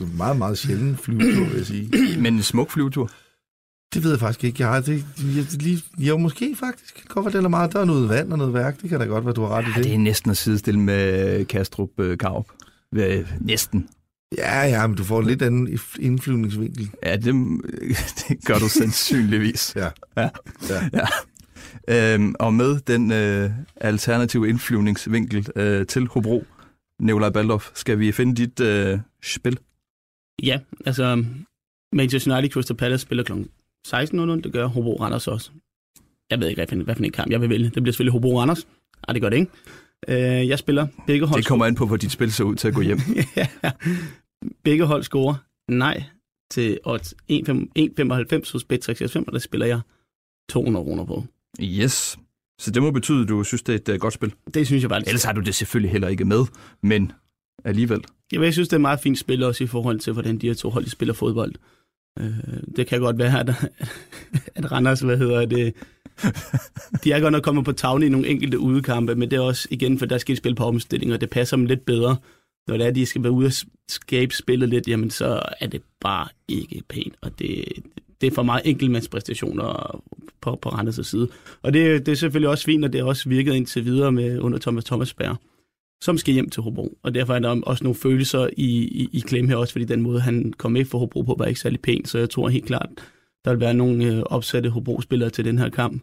en 0.00 0.16
meget, 0.16 0.36
meget 0.36 0.58
sjælden 0.58 0.96
flyvetur, 0.96 1.44
vil 1.44 1.56
jeg 1.56 1.66
sige. 1.66 1.90
Men 2.22 2.34
en 2.34 2.42
smuk 2.42 2.70
flyvetur. 2.70 3.10
Det 3.94 4.02
ved 4.04 4.10
jeg 4.10 4.20
faktisk 4.20 4.44
ikke. 4.44 4.62
Jeg 4.62 4.68
har 4.68 4.80
det, 4.80 5.04
jeg, 5.36 5.62
lige, 5.62 5.82
jo, 5.98 6.18
måske 6.18 6.56
faktisk. 6.60 6.94
Det 6.94 7.02
kan 7.04 7.14
godt 7.14 7.24
være, 7.24 7.36
den 7.36 7.44
er 7.44 7.48
meget. 7.48 7.72
Der 7.72 7.80
er 7.80 7.84
noget 7.84 8.08
vand 8.08 8.32
og 8.32 8.38
noget 8.38 8.54
værk. 8.54 8.82
Det 8.82 8.90
kan 8.90 9.00
da 9.00 9.06
godt 9.06 9.24
være, 9.24 9.34
du 9.34 9.42
har 9.42 9.48
ret 9.48 9.64
i 9.64 9.68
Ja, 9.68 9.74
det. 9.76 9.84
det 9.84 9.94
er 9.94 9.98
næsten 9.98 10.30
at 10.30 10.36
sidestille 10.36 10.80
med 10.80 11.44
Kastrup 11.44 11.90
øh, 11.98 12.18
Karup. 12.18 12.46
Øh, 12.94 13.32
Næsten. 13.40 13.88
Ja, 14.38 14.62
ja, 14.62 14.86
men 14.86 14.96
du 14.96 15.04
får 15.04 15.20
en 15.20 15.26
lidt 15.26 15.42
anden 15.42 15.78
indflyvningsvinkel. 16.00 16.90
Ja, 17.02 17.16
det, 17.16 17.24
det 18.28 18.44
gør 18.44 18.58
du 18.58 18.68
sandsynligvis. 18.68 19.72
Ja. 19.76 19.88
Ja. 20.16 20.28
Ja. 20.68 20.88
ja. 20.92 21.06
Øhm, 21.90 22.34
og 22.38 22.54
med 22.54 22.80
den 22.80 23.12
øh, 23.12 23.50
alternative 23.76 24.48
indflyvningsvinkel 24.48 25.46
øh, 25.56 25.86
til 25.86 26.06
Hobro, 26.06 26.44
Nikolaj 26.98 27.30
Baldorf, 27.30 27.70
skal 27.74 27.98
vi 27.98 28.12
finde 28.12 28.34
dit 28.34 28.60
øh, 28.60 28.98
spil. 29.22 29.58
Ja, 30.42 30.58
altså 30.86 31.24
Manchester 31.92 32.36
United 32.36 32.50
Crystal 32.50 32.76
Palace 32.76 33.02
spiller 33.02 33.24
kl. 33.24 33.32
16.00, 33.32 34.20
det 34.40 34.52
gør 34.52 34.66
Hobro 34.66 34.96
Randers 34.96 35.28
også. 35.28 35.50
Jeg 36.30 36.40
ved 36.40 36.48
ikke, 36.48 36.64
hvad 36.64 36.84
hvad 36.84 36.94
for 36.94 37.04
en 37.04 37.12
kamp 37.12 37.30
jeg 37.30 37.40
vil 37.40 37.48
vælge. 37.48 37.64
Det 37.64 37.82
bliver 37.82 37.92
selvfølgelig 37.92 38.12
Hobro 38.12 38.40
Randers. 38.40 38.66
Nej, 39.06 39.12
det 39.12 39.22
gør 39.22 39.28
det 39.28 39.36
ikke. 39.36 39.50
Øh, 40.08 40.48
jeg 40.48 40.58
spiller 40.58 40.86
begge 41.06 41.26
hold. 41.26 41.38
Det 41.38 41.48
kommer 41.48 41.66
an 41.66 41.74
på, 41.74 41.86
hvor 41.86 41.96
dit 41.96 42.12
spil 42.12 42.32
ser 42.32 42.44
ud 42.44 42.54
til 42.54 42.68
at 42.68 42.74
gå 42.74 42.80
hjem. 42.80 42.98
ja, 43.36 43.48
begge 44.64 44.84
hold 44.84 45.02
scorer 45.02 45.34
nej 45.68 46.02
til 46.50 46.78
odds 46.84 47.14
1,95 47.32 48.52
hos 48.52 48.66
Bet365, 48.72 49.24
og 49.26 49.32
der 49.32 49.38
spiller 49.38 49.66
jeg 49.66 49.80
200 50.50 50.84
kroner 50.84 51.04
på. 51.04 51.24
Yes. 51.62 52.18
Så 52.58 52.70
det 52.70 52.82
må 52.82 52.90
betyde, 52.90 53.22
at 53.22 53.28
du 53.28 53.44
synes, 53.44 53.62
det 53.62 53.72
er 53.72 53.92
et 53.92 53.94
uh, 53.94 54.00
godt 54.00 54.14
spil. 54.14 54.32
Det 54.54 54.66
synes 54.66 54.82
jeg 54.82 54.90
bare. 54.90 55.02
Ellers 55.06 55.24
har 55.24 55.32
du 55.32 55.40
det 55.40 55.54
selvfølgelig 55.54 55.92
heller 55.92 56.08
ikke 56.08 56.24
med, 56.24 56.44
men 56.82 57.12
alligevel. 57.64 58.00
Ja, 58.32 58.40
jeg 58.40 58.52
synes, 58.52 58.68
det 58.68 58.72
er 58.72 58.78
et 58.78 58.80
meget 58.80 59.00
fint 59.00 59.18
spil 59.18 59.42
også 59.42 59.64
i 59.64 59.66
forhold 59.66 60.00
til, 60.00 60.12
hvordan 60.12 60.38
de 60.38 60.46
her 60.46 60.54
to 60.54 60.70
hold 60.70 60.86
spiller 60.86 61.14
fodbold. 61.14 61.54
Øh, 62.18 62.34
det 62.76 62.86
kan 62.86 63.00
godt 63.00 63.18
være, 63.18 63.40
at, 63.40 63.48
at 64.56 64.72
Randers, 64.72 65.00
hvad 65.00 65.18
hedder 65.18 65.46
det, 65.46 65.74
de 67.04 67.12
er 67.12 67.20
godt 67.20 67.32
nok 67.32 67.42
kommet 67.42 67.64
på 67.64 67.72
tavlen 67.72 68.06
i 68.06 68.10
nogle 68.10 68.28
enkelte 68.28 68.58
udekampe, 68.58 69.14
men 69.14 69.30
det 69.30 69.36
er 69.36 69.40
også 69.40 69.68
igen, 69.70 69.98
for 69.98 70.06
der 70.06 70.18
skal 70.18 70.34
de 70.34 70.38
spille 70.38 70.56
på 70.56 70.64
omstilling, 70.64 71.12
og 71.12 71.20
det 71.20 71.30
passer 71.30 71.56
dem 71.56 71.66
lidt 71.66 71.86
bedre. 71.86 72.16
Når 72.68 72.76
det 72.76 72.86
er, 72.86 72.90
de 72.90 73.06
skal 73.06 73.22
være 73.22 73.32
ude 73.32 73.46
og 73.46 73.52
skabe 73.88 74.34
spillet 74.34 74.68
lidt, 74.68 74.88
jamen 74.88 75.10
så 75.10 75.42
er 75.60 75.66
det 75.66 75.82
bare 76.00 76.28
ikke 76.48 76.82
pænt, 76.88 77.14
og 77.20 77.38
det, 77.38 77.64
det 78.20 78.26
er 78.26 78.34
for 78.34 78.42
meget 78.42 78.62
enkeltmandspræstationer 78.64 80.02
på, 80.40 80.58
på 80.62 80.68
Randers' 80.68 81.02
side. 81.02 81.28
Og 81.62 81.72
det, 81.72 82.06
det 82.06 82.12
er 82.12 82.16
selvfølgelig 82.16 82.48
også 82.48 82.64
fint, 82.64 82.84
og 82.84 82.92
det 82.92 83.00
har 83.00 83.08
også 83.08 83.28
virket 83.28 83.54
indtil 83.54 83.84
videre 83.84 84.12
med 84.12 84.38
under 84.38 84.58
Thomas 84.58 84.84
Thomasberg, 84.84 85.36
som 86.02 86.18
skal 86.18 86.34
hjem 86.34 86.50
til 86.50 86.62
Hobro. 86.62 86.98
Og 87.02 87.14
derfor 87.14 87.34
er 87.34 87.38
der 87.38 87.60
også 87.62 87.84
nogle 87.84 87.94
følelser 87.94 88.48
i, 88.56 88.68
i, 88.84 89.08
i 89.12 89.20
klem 89.20 89.48
her 89.48 89.56
også, 89.56 89.72
fordi 89.72 89.84
den 89.84 90.02
måde, 90.02 90.20
han 90.20 90.52
kom 90.58 90.72
med 90.72 90.84
for 90.84 90.98
Hobro 90.98 91.22
på, 91.22 91.34
var 91.38 91.46
ikke 91.46 91.60
særlig 91.60 91.80
pænt. 91.80 92.08
Så 92.08 92.18
jeg 92.18 92.30
tror 92.30 92.48
helt 92.48 92.66
klart, 92.66 92.88
der 93.44 93.50
vil 93.50 93.60
være 93.60 93.74
nogle 93.74 94.04
øh, 94.04 94.22
opsatte 94.22 94.70
Hobro-spillere 94.70 95.30
til 95.30 95.44
den 95.44 95.58
her 95.58 95.68
kamp. 95.68 96.02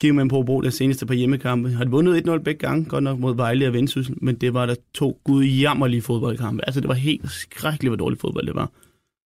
Giver 0.00 0.14
man 0.14 0.28
på 0.28 0.36
Hobro 0.36 0.60
den 0.60 0.70
seneste 0.70 1.06
par 1.06 1.14
hjemmekampe. 1.14 1.70
Har 1.70 1.84
de 1.84 1.90
vundet 1.90 2.28
1-0 2.28 2.38
begge 2.38 2.58
gange, 2.58 2.84
godt 2.84 3.04
nok 3.04 3.18
mod 3.18 3.36
Vejle 3.36 3.66
og 3.66 3.72
Vendsyssel, 3.72 4.16
men 4.20 4.34
det 4.34 4.54
var 4.54 4.66
der 4.66 4.74
to 4.94 5.20
gudjammerlige 5.24 6.02
fodboldkampe. 6.02 6.66
Altså 6.66 6.80
det 6.80 6.88
var 6.88 6.94
helt 6.94 7.30
skrækkeligt, 7.30 7.90
hvor 7.90 7.96
dårligt 7.96 8.20
fodbold 8.20 8.46
det 8.46 8.54
var. 8.54 8.70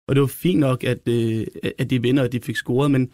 Og 0.08 0.16
det 0.16 0.22
var 0.22 0.28
fint 0.28 0.60
nok, 0.60 0.84
at, 0.84 1.08
øh, 1.08 1.48
at 1.78 1.90
de 1.90 2.02
vinder, 2.02 2.24
og 2.24 2.32
de 2.32 2.40
fik 2.40 2.56
scoret, 2.56 2.92
men, 2.92 3.12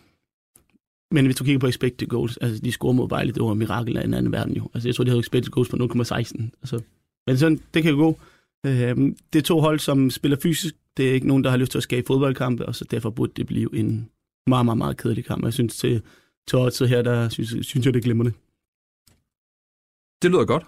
men 1.11 1.25
hvis 1.25 1.35
du 1.35 1.43
kigger 1.43 1.59
på 1.59 1.67
expected 1.67 2.07
goals, 2.07 2.37
altså 2.37 2.61
de 2.61 2.71
scorede 2.71 2.97
mod 2.97 3.09
Vejle, 3.09 3.31
det 3.31 3.43
var 3.43 3.51
en 3.51 3.57
mirakel 3.57 3.97
af 3.97 4.03
en 4.03 4.13
anden 4.13 4.31
verden 4.31 4.55
jo. 4.55 4.69
Altså 4.73 4.87
jeg 4.87 4.95
tror, 4.95 5.03
de 5.03 5.09
havde 5.09 5.19
expected 5.19 5.51
goals 5.51 5.69
på 5.69 5.77
0,16. 5.77 6.59
Altså, 6.61 6.81
men 7.27 7.37
sådan, 7.37 7.59
det 7.73 7.83
kan 7.83 7.91
jo 7.91 7.97
gå. 7.97 8.19
Øh, 8.65 8.97
det 9.33 9.39
er 9.39 9.43
to 9.43 9.59
hold, 9.59 9.79
som 9.79 10.09
spiller 10.09 10.37
fysisk. 10.43 10.75
Det 10.97 11.09
er 11.09 11.13
ikke 11.13 11.27
nogen, 11.27 11.43
der 11.43 11.49
har 11.49 11.57
lyst 11.57 11.71
til 11.71 11.79
at 11.79 11.83
skabe 11.83 12.07
fodboldkampe, 12.07 12.65
og 12.65 12.75
så 12.75 12.85
derfor 12.85 13.09
burde 13.09 13.31
det 13.35 13.47
blive 13.47 13.75
en 13.75 14.09
meget, 14.47 14.65
meget, 14.65 14.77
meget 14.77 14.97
kedelig 14.97 15.25
kamp. 15.25 15.43
Jeg 15.43 15.53
synes, 15.53 15.77
til, 15.77 16.01
til 16.47 16.87
her, 16.87 17.01
der 17.01 17.29
synes, 17.29 17.65
synes 17.65 17.85
jeg, 17.85 17.93
det 17.93 18.03
glemmer 18.03 18.23
det. 18.23 18.33
Det 20.21 20.31
lyder 20.31 20.45
godt. 20.45 20.65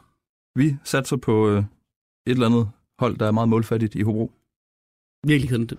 Vi 0.56 0.76
satser 0.84 1.18
på 1.18 1.50
øh, 1.50 1.58
et 1.58 2.32
eller 2.32 2.46
andet 2.46 2.70
hold, 3.00 3.18
der 3.18 3.28
er 3.28 3.32
meget 3.32 3.50
målfattigt 3.50 3.96
i 3.96 4.02
Hobro. 4.02 4.32
Virkelig 5.28 5.50
kedeligt. 5.50 5.74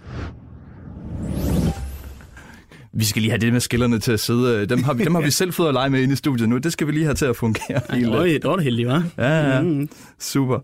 Vi 2.95 3.05
skal 3.05 3.23
lige 3.23 3.31
have 3.31 3.41
det 3.41 3.53
med 3.53 3.61
skillerne 3.61 3.99
til 3.99 4.13
at 4.13 4.21
sidde. 4.21 4.67
Dem 4.67 4.83
har 4.83 4.95
vi, 4.95 5.05
dem 5.05 5.15
har 5.15 5.23
vi 5.23 5.31
selv 5.41 5.53
fået 5.53 5.69
at 5.69 5.75
lege 5.75 5.91
med 5.91 6.03
inde 6.03 6.13
i 6.13 6.17
studiet 6.17 6.49
nu. 6.49 6.59
Det 6.59 6.73
skal 6.73 6.87
vi 6.87 6.93
lige 6.93 7.05
have 7.05 7.15
til 7.15 7.25
at 7.25 7.37
fungere. 7.37 7.81
Ej, 7.91 7.99
det 7.99 8.11
var, 8.11 8.23
det 8.25 8.45
var 8.45 8.61
heldigt, 8.61 8.89
hva'? 8.89 9.03
Ja, 9.19 9.55
ja. 9.55 9.61
Mm. 9.63 9.89
Super. 10.19 10.59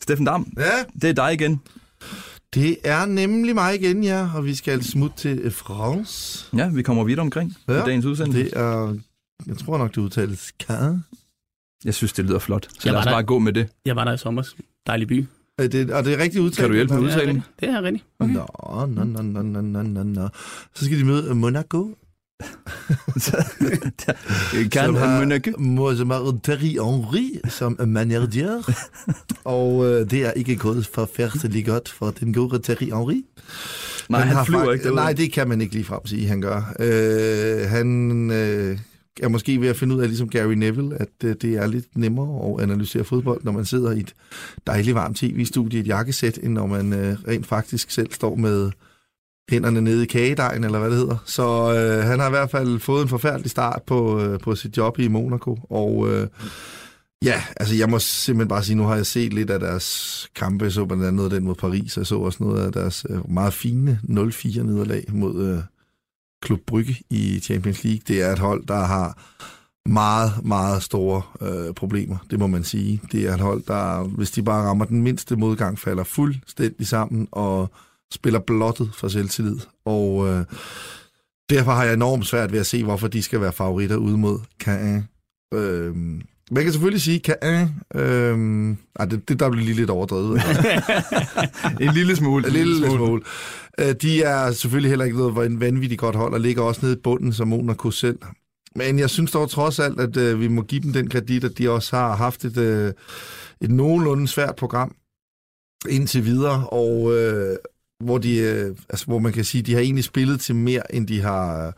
Steffen 0.00 0.26
Dam, 0.26 0.52
Ja, 0.58 0.84
det 1.02 1.10
er 1.10 1.12
dig 1.14 1.32
igen. 1.34 1.60
det 2.54 2.76
er 2.84 3.06
nemlig 3.06 3.54
mig 3.54 3.74
igen, 3.74 4.04
ja, 4.04 4.28
og 4.34 4.44
vi 4.44 4.54
skal 4.54 4.84
smutte 4.84 5.16
til 5.16 5.50
France. 5.50 6.46
Ja, 6.56 6.68
vi 6.68 6.82
kommer 6.82 7.04
vidt 7.04 7.18
omkring 7.18 7.56
ja, 7.68 7.72
i 7.82 7.86
dagens 7.86 8.04
udsendelse. 8.04 8.44
Det 8.44 8.52
er, 8.56 8.96
jeg 9.46 9.58
tror 9.58 9.78
nok, 9.78 9.90
det 9.94 9.98
udtales 10.00 10.52
Caen. 10.62 11.04
Jeg 11.84 11.94
synes, 11.94 12.12
det 12.12 12.24
lyder 12.24 12.38
flot. 12.38 12.68
Så 12.70 12.80
Jeg 12.84 12.92
lad 12.92 12.98
os 13.00 13.04
der. 13.06 13.12
bare 13.12 13.22
gå 13.22 13.38
med 13.38 13.52
det. 13.52 13.68
Jeg 13.84 13.96
var 13.96 14.04
der 14.04 14.12
i 14.12 14.18
sommer. 14.18 14.42
Dejlig 14.86 15.08
by. 15.08 15.26
Er 15.64 15.68
det, 15.68 15.90
er 15.90 16.02
det 16.02 16.18
rigtigt 16.18 16.42
udtalt? 16.42 16.58
Kan 16.60 16.68
du 16.68 16.74
hjælpe 16.74 16.94
med 16.94 17.02
udtalen? 17.02 17.42
Det 17.60 17.68
er 17.68 17.82
rigtigt. 17.82 18.04
Okay. 18.20 18.32
Nå, 18.32 18.46
nå, 18.86 19.04
nå, 19.04 19.22
nå, 19.22 19.42
nå, 19.42 19.60
nå, 19.60 19.82
nå, 19.82 20.02
nå. 20.02 20.28
Så 20.74 20.84
skal 20.84 20.98
de 20.98 21.04
møde 21.04 21.34
Monaco, 21.34 21.94
Kan 24.72 24.94
han 24.96 25.18
Monaco? 25.18 25.50
Mo- 25.50 25.96
som 25.96 26.10
har 26.10 26.38
Thierry 26.44 26.84
Henry 26.84 27.38
som 27.48 27.76
manager. 27.86 28.72
og 29.44 29.86
øh, 29.86 30.10
det 30.10 30.26
er 30.26 30.32
ikke 30.32 30.56
gået 30.56 30.86
forfærdeligt 30.94 31.66
godt 31.66 31.88
for 31.88 32.10
den 32.10 32.34
gode 32.34 32.58
Thierry 32.62 32.84
Henry. 32.84 33.24
Nej, 34.08 34.20
han 34.20 34.36
har 34.36 34.44
flyver 34.44 34.60
fakt- 34.64 34.72
ikke 34.72 34.84
derude. 34.84 34.96
Nej, 34.96 35.12
det 35.12 35.32
kan 35.32 35.48
man 35.48 35.60
ikke 35.60 35.74
lige 35.74 35.84
frem 35.84 36.06
sige, 36.06 36.26
han 36.26 36.40
gør. 36.40 36.74
Øh, 36.80 37.68
han 37.70 38.30
øh, 38.30 38.78
er 39.22 39.28
måske 39.28 39.60
ved 39.60 39.68
at 39.68 39.76
finde 39.76 39.96
ud 39.96 40.00
af, 40.00 40.08
ligesom 40.08 40.28
Gary 40.28 40.52
Neville, 40.52 41.00
at 41.00 41.08
øh, 41.24 41.36
det 41.42 41.54
er 41.54 41.66
lidt 41.66 41.96
nemmere 41.96 42.54
at 42.54 42.62
analysere 42.62 43.04
fodbold, 43.04 43.44
når 43.44 43.52
man 43.52 43.64
sidder 43.64 43.90
i 43.92 44.00
et 44.00 44.14
dejligt 44.66 44.94
varmt 44.94 45.16
tv-studie 45.16 45.78
i 45.78 45.80
et 45.80 45.86
jakkesæt, 45.86 46.38
end 46.42 46.52
når 46.52 46.66
man 46.66 46.92
øh, 46.92 47.16
rent 47.28 47.46
faktisk 47.46 47.90
selv 47.90 48.12
står 48.12 48.36
med 48.36 48.70
hænderne 49.50 49.80
nede 49.80 50.02
i 50.02 50.06
kagedejen, 50.06 50.64
eller 50.64 50.78
hvad 50.78 50.90
det 50.90 50.98
hedder. 50.98 51.16
Så 51.26 51.74
øh, 51.74 52.04
han 52.04 52.18
har 52.18 52.26
i 52.26 52.30
hvert 52.30 52.50
fald 52.50 52.78
fået 52.78 53.02
en 53.02 53.08
forfærdelig 53.08 53.50
start 53.50 53.82
på, 53.86 54.20
øh, 54.20 54.40
på 54.40 54.54
sit 54.54 54.76
job 54.76 54.98
i 54.98 55.08
Monaco, 55.08 55.58
og... 55.70 56.08
Øh, 56.12 56.26
Ja, 57.24 57.42
altså 57.56 57.74
jeg 57.74 57.88
må 57.88 57.98
simpelthen 57.98 58.48
bare 58.48 58.62
sige, 58.62 58.76
nu 58.76 58.82
har 58.82 58.96
jeg 58.96 59.06
set 59.06 59.32
lidt 59.32 59.50
af 59.50 59.60
deres 59.60 60.28
kampe, 60.34 60.64
jeg 60.64 60.72
så 60.72 60.84
blandt 60.84 61.04
andet 61.04 61.14
noget 61.14 61.30
den 61.30 61.44
mod 61.44 61.54
Paris, 61.54 61.96
jeg 61.96 62.06
så 62.06 62.16
også 62.18 62.44
noget 62.44 62.66
af 62.66 62.72
deres 62.72 63.06
øh, 63.10 63.30
meget 63.30 63.52
fine 63.52 64.00
0-4 64.04 64.62
nederlag 64.62 65.04
mod 65.08 65.44
øh, 65.44 65.58
Klub 66.42 66.60
Brygge 66.66 66.96
i 67.10 67.40
Champions 67.40 67.84
League. 67.84 68.00
Det 68.08 68.22
er 68.22 68.32
et 68.32 68.38
hold, 68.38 68.66
der 68.66 68.84
har 68.84 69.18
meget, 69.88 70.44
meget 70.44 70.82
store 70.82 71.22
øh, 71.40 71.74
problemer, 71.74 72.16
det 72.30 72.38
må 72.38 72.46
man 72.46 72.64
sige. 72.64 73.00
Det 73.12 73.28
er 73.28 73.34
et 73.34 73.40
hold, 73.40 73.62
der, 73.62 74.02
hvis 74.02 74.30
de 74.30 74.42
bare 74.42 74.68
rammer 74.68 74.84
den 74.84 75.02
mindste 75.02 75.36
modgang, 75.36 75.78
falder 75.78 76.04
fuldstændig 76.04 76.86
sammen 76.86 77.28
og 77.32 77.70
spiller 78.12 78.40
blottet 78.40 78.90
for 78.94 79.08
selvtillid. 79.08 79.58
Og 79.84 80.28
øh, 80.28 80.44
derfor 81.50 81.72
har 81.72 81.84
jeg 81.84 81.94
enormt 81.94 82.26
svært 82.26 82.52
ved 82.52 82.60
at 82.60 82.66
se, 82.66 82.84
hvorfor 82.84 83.08
de 83.08 83.22
skal 83.22 83.40
være 83.40 83.52
favoritter 83.52 83.96
ude 83.96 84.18
mod 84.18 84.38
Caen. 84.60 85.08
Øh, 85.54 86.20
man 86.50 86.62
kan 86.62 86.72
selvfølgelig 86.72 87.02
sige, 87.02 87.20
Caen... 87.24 87.68
Øh, 87.94 88.76
ej, 88.98 89.04
det, 89.06 89.28
det 89.28 89.40
der 89.40 89.50
bliver 89.50 89.64
lige 89.64 89.76
lidt 89.76 89.90
overdrevet. 89.90 90.40
En 91.80 91.94
lille 91.94 92.16
smule. 92.16 92.46
En 92.46 92.52
lille 92.52 92.90
smule. 92.90 93.22
Øh, 93.78 93.94
De 94.02 94.22
er 94.22 94.52
selvfølgelig 94.52 94.90
heller 94.90 95.04
ikke 95.04 95.18
noget 95.18 95.46
en 95.46 95.60
vanvittigt 95.60 96.00
godt 96.00 96.16
hold, 96.16 96.34
og 96.34 96.40
ligger 96.40 96.62
også 96.62 96.80
nede 96.82 96.94
i 96.96 97.00
bunden 97.04 97.32
som 97.32 97.48
Monaco 97.48 97.90
selv. 97.90 98.18
Men 98.76 98.98
jeg 98.98 99.10
synes 99.10 99.30
dog 99.30 99.50
trods 99.50 99.78
alt, 99.78 100.00
at 100.00 100.16
øh, 100.16 100.40
vi 100.40 100.48
må 100.48 100.62
give 100.62 100.80
dem 100.80 100.92
den 100.92 101.08
kredit, 101.08 101.44
at 101.44 101.58
de 101.58 101.70
også 101.70 101.96
har 101.96 102.16
haft 102.16 102.44
et, 102.44 102.56
øh, 102.56 102.92
et 103.60 103.70
nogenlunde 103.70 104.28
svært 104.28 104.56
program 104.56 104.94
indtil 105.88 106.24
videre, 106.24 106.68
og 106.68 107.18
øh, 107.18 107.56
hvor, 108.04 108.18
de, 108.18 108.38
øh, 108.38 108.76
altså, 108.88 109.06
hvor 109.06 109.18
man 109.18 109.32
kan 109.32 109.44
sige, 109.44 109.60
at 109.60 109.66
de 109.66 109.72
har 109.74 109.80
egentlig 109.80 110.04
spillet 110.04 110.40
til 110.40 110.54
mere, 110.54 110.94
end 110.94 111.06
de 111.06 111.20
har, 111.20 111.66
øh, 111.66 111.72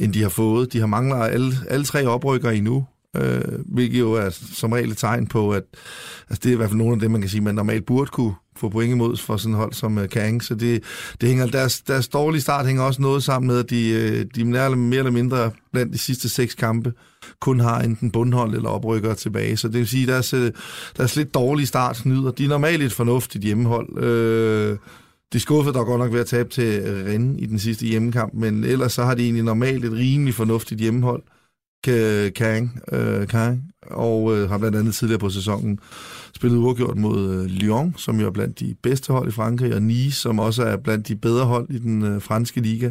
end 0.00 0.12
de 0.12 0.22
har 0.22 0.28
fået. 0.28 0.72
De 0.72 0.80
har 0.80 0.86
mangler 0.86 1.16
alle, 1.16 1.52
alle 1.68 1.84
tre 1.84 2.06
oprykker 2.06 2.50
endnu, 2.50 2.86
øh, 3.16 3.42
hvilket 3.66 3.98
jo 3.98 4.12
er 4.12 4.30
som 4.30 4.72
regel 4.72 4.90
et 4.90 4.96
tegn 4.96 5.26
på, 5.26 5.50
at 5.50 5.62
altså, 6.28 6.40
det 6.42 6.46
er 6.46 6.52
i 6.52 6.56
hvert 6.56 6.68
fald 6.68 6.78
nogle 6.78 6.94
af 6.94 7.00
dem, 7.00 7.10
man 7.10 7.20
kan 7.20 7.30
sige, 7.30 7.40
man 7.40 7.54
normalt 7.54 7.86
burde 7.86 8.10
kunne 8.10 8.34
få 8.56 8.68
point 8.68 8.90
imod 8.92 9.16
for 9.16 9.36
sådan 9.36 9.54
et 9.54 9.58
hold 9.58 9.72
som 9.72 9.98
øh, 9.98 10.08
Kang. 10.08 10.44
Så 10.44 10.54
det, 10.54 10.82
det 11.20 11.28
hænger, 11.28 11.46
deres, 11.46 11.80
deres 11.80 12.08
dårlige 12.08 12.42
start 12.42 12.66
hænger 12.66 12.82
også 12.82 13.02
noget 13.02 13.22
sammen 13.22 13.46
med, 13.46 13.58
at 13.58 13.70
de, 13.70 13.90
øh, 13.90 14.26
de 14.34 14.44
mere, 14.44 14.64
eller, 14.64 14.78
mere 14.78 14.98
eller 14.98 15.10
mindre 15.10 15.50
blandt 15.72 15.92
de 15.92 15.98
sidste 15.98 16.28
seks 16.28 16.54
kampe 16.54 16.92
kun 17.40 17.60
har 17.60 17.80
enten 17.80 18.10
bundhold 18.10 18.54
eller 18.54 18.68
oprykker 18.68 19.14
tilbage. 19.14 19.56
Så 19.56 19.68
det 19.68 19.78
vil 19.78 19.88
sige, 19.88 20.02
at 20.02 20.08
deres, 20.08 20.34
øh, 20.34 20.52
deres 20.96 21.16
lidt 21.16 21.34
dårlige 21.34 21.66
start 21.66 22.06
nyder. 22.06 22.30
De 22.30 22.44
er 22.44 22.48
normalt 22.48 22.82
et 22.82 22.92
fornuftigt 22.92 23.44
hjemmehold. 23.44 24.02
Øh, 24.02 24.76
de 25.32 25.40
skuffede 25.40 25.74
dog 25.74 25.86
godt 25.86 25.98
nok 25.98 26.12
ved 26.12 26.20
at 26.20 26.26
tabe 26.26 26.48
til 26.48 26.82
Rennes 26.84 27.42
i 27.42 27.46
den 27.46 27.58
sidste 27.58 27.86
hjemmekamp, 27.86 28.34
men 28.34 28.64
ellers 28.64 28.92
så 28.92 29.04
har 29.04 29.14
de 29.14 29.22
egentlig 29.22 29.44
normalt 29.44 29.84
et 29.84 29.92
rimelig 29.92 30.34
fornuftigt 30.34 30.80
hjemmehold. 30.80 31.22
Øh, 31.26 31.37
Kang, 31.84 32.80
øh, 32.92 33.28
Kang 33.28 33.62
og 33.82 34.36
øh, 34.36 34.50
har 34.50 34.58
blandt 34.58 34.76
andet 34.76 34.94
tidligere 34.94 35.18
på 35.18 35.30
sæsonen 35.30 35.78
spillet 36.34 36.58
uafgjort 36.58 36.96
mod 36.96 37.34
øh, 37.34 37.44
Lyon, 37.44 37.94
som 37.96 38.20
jo 38.20 38.26
er 38.26 38.30
blandt 38.30 38.60
de 38.60 38.74
bedste 38.82 39.12
hold 39.12 39.28
i 39.28 39.32
Frankrig, 39.32 39.74
og 39.74 39.82
Nice, 39.82 40.20
som 40.20 40.38
også 40.38 40.62
er 40.62 40.76
blandt 40.76 41.08
de 41.08 41.16
bedre 41.16 41.44
hold 41.44 41.70
i 41.70 41.78
den 41.78 42.02
øh, 42.02 42.22
franske 42.22 42.60
liga. 42.60 42.90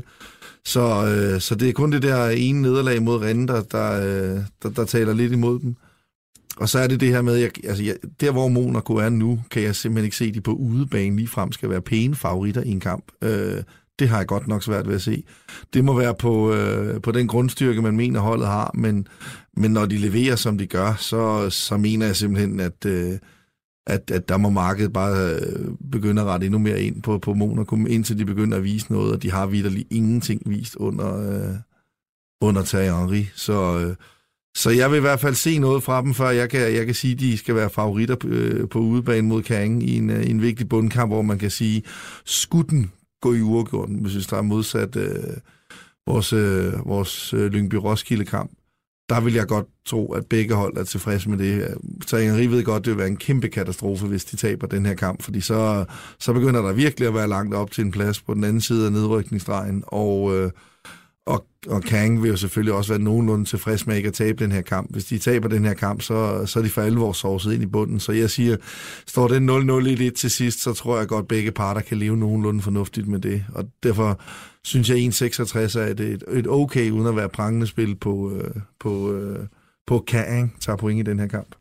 Så, 0.65 0.81
øh, 0.81 1.41
så 1.41 1.55
det 1.55 1.69
er 1.69 1.73
kun 1.73 1.91
det 1.91 2.01
der 2.01 2.29
ene 2.29 2.61
nederlag 2.61 3.03
mod 3.03 3.21
Rennes, 3.21 3.47
der, 3.47 3.61
der, 3.61 3.91
øh, 3.91 4.41
der, 4.63 4.69
der 4.69 4.85
taler 4.85 5.13
lidt 5.13 5.33
imod 5.33 5.59
dem. 5.59 5.75
Og 6.57 6.69
så 6.69 6.79
er 6.79 6.87
det 6.87 6.99
det 6.99 7.09
her 7.09 7.21
med, 7.21 7.35
jeg, 7.35 7.51
altså 7.63 7.83
jeg, 7.83 7.95
der 8.21 8.31
hvor 8.31 8.47
Monaco 8.47 8.95
er 8.95 9.09
nu, 9.09 9.39
kan 9.51 9.63
jeg 9.63 9.75
simpelthen 9.75 10.05
ikke 10.05 10.17
se, 10.17 10.25
at 10.25 10.33
de 10.33 10.41
på 10.41 10.51
udebane 10.51 11.15
lige 11.15 11.27
frem 11.27 11.51
skal 11.51 11.69
være 11.69 11.81
pæne 11.81 12.15
favoritter 12.15 12.63
i 12.63 12.69
en 12.69 12.79
kamp. 12.79 13.03
Øh, 13.21 13.63
det 13.99 14.09
har 14.09 14.17
jeg 14.17 14.27
godt 14.27 14.47
nok 14.47 14.63
svært 14.63 14.87
ved 14.87 14.95
at 14.95 15.01
se. 15.01 15.23
Det 15.73 15.83
må 15.83 15.93
være 15.93 16.15
på, 16.15 16.53
øh, 16.53 17.01
på 17.01 17.11
den 17.11 17.27
grundstyrke, 17.27 17.81
man 17.81 17.97
mener 17.97 18.19
holdet 18.19 18.47
har, 18.47 18.71
men, 18.73 19.07
men 19.57 19.71
når 19.71 19.85
de 19.85 19.97
leverer, 19.97 20.35
som 20.35 20.57
de 20.57 20.67
gør, 20.67 20.93
så, 20.99 21.49
så 21.49 21.77
mener 21.77 22.05
jeg 22.05 22.15
simpelthen, 22.15 22.59
at, 22.59 22.85
øh, 22.85 23.17
at, 23.87 24.11
at 24.11 24.29
der 24.29 24.37
må 24.37 24.49
markedet 24.49 24.93
bare 24.93 25.35
øh, 25.35 25.71
begynde 25.91 26.21
at 26.21 26.27
rette 26.27 26.45
endnu 26.45 26.59
mere 26.59 26.81
ind 26.81 27.01
på, 27.01 27.17
på 27.17 27.33
Monaco, 27.33 27.75
indtil 27.75 28.19
de 28.19 28.25
begynder 28.25 28.57
at 28.57 28.63
vise 28.63 28.91
noget, 28.91 29.13
og 29.13 29.23
de 29.23 29.31
har 29.31 29.45
vidderligt 29.45 29.87
ingenting 29.91 30.41
vist 30.45 30.75
under, 30.75 31.19
øh, 31.19 31.55
under 32.41 32.63
Thierry 32.63 32.99
Henry. 32.99 33.23
Så, 33.35 33.79
øh, 33.79 33.95
Så 34.55 34.69
jeg 34.69 34.91
vil 34.91 34.97
i 34.97 35.01
hvert 35.01 35.19
fald 35.19 35.35
se 35.35 35.59
noget 35.59 35.83
fra 35.83 36.01
dem, 36.01 36.13
før 36.13 36.29
jeg 36.29 36.49
kan, 36.49 36.73
jeg 36.73 36.85
kan 36.85 36.95
sige, 36.95 37.13
at 37.13 37.19
de 37.19 37.37
skal 37.37 37.55
være 37.55 37.69
favoritter 37.69 38.15
på, 38.15 38.27
øh, 38.27 38.69
på 38.69 38.79
udebane 38.79 39.27
mod 39.27 39.43
Kang 39.43 39.83
i 39.83 39.97
en, 39.97 40.09
øh, 40.09 40.29
en 40.29 40.41
vigtig 40.41 40.69
bundkamp, 40.69 41.11
hvor 41.11 41.21
man 41.21 41.39
kan 41.39 41.51
sige, 41.51 41.83
skudden 42.25 42.91
gå 43.21 43.33
i 43.33 43.41
uafgjorten, 43.41 43.99
hvis 43.99 44.15
vi 44.15 44.21
der 44.29 44.37
er 44.37 44.41
modsat 44.41 44.95
øh, 44.95 45.37
vores, 46.07 46.33
øh, 46.33 46.73
vores 46.85 47.33
øh, 47.33 47.51
Lyngby 47.51 47.75
Roskilde 47.75 48.25
kamp 48.25 48.51
der 49.09 49.21
vil 49.21 49.33
jeg 49.33 49.47
godt 49.47 49.65
tro, 49.85 50.13
at 50.13 50.25
begge 50.25 50.55
hold 50.55 50.77
er 50.77 50.83
tilfredse 50.83 51.29
med 51.29 51.37
det. 51.37 51.77
Så 52.07 52.17
Henri 52.17 52.47
ved 52.47 52.63
godt, 52.63 52.85
det 52.85 52.91
vil 52.91 52.97
være 52.97 53.07
en 53.07 53.17
kæmpe 53.17 53.49
katastrofe, 53.49 54.07
hvis 54.07 54.25
de 54.25 54.35
taber 54.35 54.67
den 54.67 54.85
her 54.85 54.93
kamp, 54.93 55.23
fordi 55.23 55.41
så, 55.41 55.85
så 56.19 56.33
begynder 56.33 56.61
der 56.61 56.73
virkelig 56.73 57.07
at 57.07 57.13
være 57.13 57.27
langt 57.27 57.55
op 57.55 57.71
til 57.71 57.83
en 57.85 57.91
plads 57.91 58.21
på 58.21 58.33
den 58.33 58.43
anden 58.43 58.61
side 58.61 58.85
af 58.85 58.91
nedrykningsstregen, 58.91 59.83
og, 59.87 60.35
øh, 60.35 60.51
og, 61.27 61.45
og 61.67 61.83
Kang 61.83 62.23
vil 62.23 62.29
jo 62.29 62.37
selvfølgelig 62.37 62.73
også 62.73 62.93
være 62.93 63.01
nogenlunde 63.01 63.45
tilfreds 63.45 63.87
med 63.87 63.97
ikke 63.97 64.07
at 64.07 64.13
tabe 64.13 64.43
den 64.43 64.51
her 64.51 64.61
kamp. 64.61 64.91
Hvis 64.91 65.05
de 65.05 65.17
taber 65.17 65.47
den 65.47 65.65
her 65.65 65.73
kamp, 65.73 66.01
så, 66.01 66.45
så 66.45 66.59
er 66.59 66.63
de 66.63 66.69
for 66.69 66.81
alvor 66.81 67.11
sovset 67.11 67.53
ind 67.53 67.63
i 67.63 67.65
bunden. 67.65 67.99
Så 67.99 68.11
jeg 68.11 68.29
siger, 68.29 68.57
står 69.07 69.27
den 69.27 69.49
0-0 69.49 69.87
i 69.87 70.09
til 70.09 70.31
sidst, 70.31 70.61
så 70.61 70.73
tror 70.73 70.97
jeg 70.97 71.07
godt, 71.07 71.23
at 71.23 71.27
begge 71.27 71.51
parter 71.51 71.81
kan 71.81 71.97
leve 71.97 72.17
nogenlunde 72.17 72.61
fornuftigt 72.61 73.07
med 73.07 73.19
det. 73.19 73.45
Og 73.53 73.65
derfor 73.83 74.21
synes 74.63 74.89
jeg 74.89 74.97
1,66 74.97 75.79
er 75.79 75.85
et, 75.85 76.23
et, 76.31 76.47
okay, 76.47 76.91
uden 76.91 77.07
at 77.07 77.15
være 77.15 77.29
prangende 77.29 77.67
spil 77.67 77.95
på, 77.95 78.31
øh, 78.31 78.51
på, 78.79 79.13
øh, 79.13 79.39
på 79.87 80.03
Kang, 80.07 80.55
tager 80.59 80.77
point 80.77 81.07
i 81.07 81.11
den 81.11 81.19
her 81.19 81.27
kamp. 81.27 81.55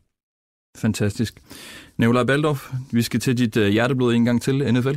Fantastisk. 0.77 1.41
Nikolaj 1.97 2.23
Baldorf, 2.23 2.71
vi 2.91 3.01
skal 3.01 3.19
til 3.19 3.37
dit 3.37 3.57
øh, 3.57 3.67
hjerteblod 3.67 4.13
en 4.13 4.25
gang 4.25 4.41
til, 4.41 4.73
NFL. 4.73 4.95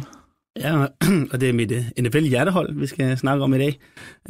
Ja, 0.60 0.86
og 1.32 1.40
det 1.40 1.48
er 1.48 1.52
mit 1.52 1.72
øh, 1.72 1.84
uh, 1.98 2.04
NFL-hjertehold, 2.04 2.74
vi 2.74 2.86
skal 2.86 3.18
snakke 3.18 3.44
om 3.44 3.54
i 3.54 3.58
dag. 3.58 3.78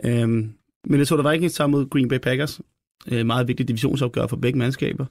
Øhm, 0.04 0.52
Minnesota 0.84 1.30
Vikings 1.30 1.54
tager 1.54 1.68
mod 1.68 1.90
Green 1.90 2.08
Bay 2.08 2.18
Packers. 2.18 2.60
Øh, 3.08 3.26
meget 3.26 3.48
vigtig 3.48 3.68
divisionsopgør 3.68 4.26
for 4.26 4.36
begge 4.36 4.58
mandskaber. 4.58 5.06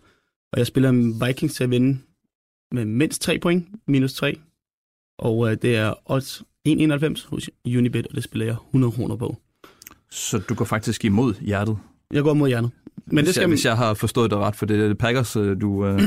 Og 0.51 0.59
jeg 0.59 0.67
spiller 0.67 1.25
Vikings 1.25 1.55
til 1.55 1.63
at 1.63 1.71
vinde 1.71 1.99
med 2.71 2.85
mindst 2.85 3.21
3 3.21 3.39
point, 3.39 3.67
minus 3.87 4.13
3. 4.13 4.39
Og 5.19 5.51
øh, 5.51 5.57
det 5.61 5.75
er 5.75 5.93
odds 6.05 6.43
1,91 6.67 7.29
hos 7.29 7.49
Unibet, 7.65 8.07
og 8.07 8.15
det 8.15 8.23
spiller 8.23 8.45
jeg 8.45 8.53
100 8.53 8.91
kroner 8.91 9.15
på. 9.15 9.37
Så 10.11 10.37
du 10.37 10.53
går 10.53 10.65
faktisk 10.65 11.05
imod 11.05 11.33
hjertet? 11.41 11.77
Jeg 12.13 12.23
går 12.23 12.33
imod 12.33 12.47
hjertet. 12.47 12.71
Men 13.05 13.17
hvis, 13.17 13.25
det 13.25 13.33
skal 13.33 13.41
jeg, 13.41 13.49
man... 13.49 13.55
hvis 13.55 13.65
jeg 13.65 13.77
har 13.77 13.93
forstået 13.93 14.31
det 14.31 14.39
ret, 14.39 14.55
for 14.55 14.65
det 14.65 14.79
er 14.79 14.93
Packers, 14.93 15.35
øh, 15.35 15.61
du, 15.61 15.85
øh, 15.85 16.01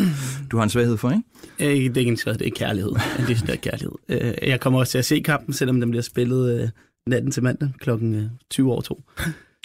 du 0.50 0.56
har 0.56 0.64
en 0.64 0.70
svaghed 0.70 0.96
for, 0.96 1.10
ikke? 1.10 1.22
Øh, 1.60 1.88
det 1.88 1.96
er 1.96 2.00
ikke 2.00 2.10
en 2.10 2.16
svaghed, 2.16 2.38
det 2.38 2.46
er 2.46 2.50
kærlighed. 2.56 2.92
det 3.28 3.50
er 3.50 3.56
kærlighed. 3.56 3.92
Øh, 4.08 4.48
jeg 4.48 4.60
kommer 4.60 4.78
også 4.78 4.90
til 4.90 4.98
at 4.98 5.04
se 5.04 5.20
kampen, 5.20 5.54
selvom 5.54 5.80
den 5.80 5.90
bliver 5.90 6.02
spillet 6.02 6.72
natten 7.06 7.30
til 7.30 7.42
mandag 7.42 7.68
klokken 7.78 8.30
20 8.50 8.72
over 8.72 8.80
2. 8.80 9.04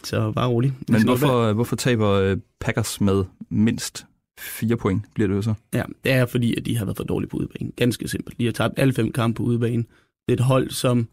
Så 0.03 0.31
bare 0.31 0.47
rolig. 0.47 0.73
Men 0.89 1.03
hvorfor, 1.03 1.53
hvorfor 1.53 1.75
taber 1.75 2.35
Packers 2.59 3.01
med 3.01 3.23
mindst 3.49 4.05
fire 4.39 4.77
point, 4.77 5.03
bliver 5.15 5.27
det 5.27 5.35
jo 5.35 5.41
så? 5.41 5.53
Ja, 5.73 5.83
det 6.03 6.11
er 6.11 6.25
fordi, 6.25 6.55
at 6.55 6.65
de 6.65 6.77
har 6.77 6.85
været 6.85 6.97
for 6.97 7.03
dårlige 7.03 7.29
på 7.29 7.37
udebane. 7.37 7.71
Ganske 7.75 8.07
simpelt. 8.07 8.39
De 8.39 8.45
har 8.45 8.51
tabt 8.51 8.73
alle 8.77 8.93
fem 8.93 9.11
kampe 9.11 9.37
på 9.37 9.43
udebane. 9.43 9.83
Det 10.27 10.29
er 10.29 10.33
et 10.33 10.39
hold, 10.39 10.69
som, 10.69 11.07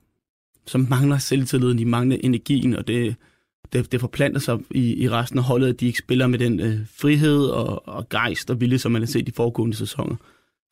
som 0.67 0.87
mangler 0.91 1.19
selvtilliden, 1.19 1.79
de 1.79 1.85
mangler 1.85 2.17
energien, 2.21 2.77
og 2.77 2.87
det, 2.87 3.17
det, 3.75 3.93
det 3.93 4.01
forplanter 4.01 4.41
sig 4.41 4.59
i, 4.71 5.03
i 5.03 5.09
resten 5.09 5.39
af 5.39 5.45
holdet, 5.45 5.69
at 5.69 5.81
de 5.81 5.87
ikke 5.87 5.99
spiller 5.99 6.27
med 6.27 6.39
den 6.39 6.61
øh, 6.61 6.81
frihed 6.87 7.47
og, 7.47 7.89
og 7.89 8.09
gejst 8.09 8.51
og 8.51 8.61
vilje, 8.61 8.79
som 8.79 8.93
man 8.93 9.03
har 9.03 9.07
set 9.07 9.29
i 9.29 9.33
foregående 9.33 9.77
sæsoner. 9.77 10.17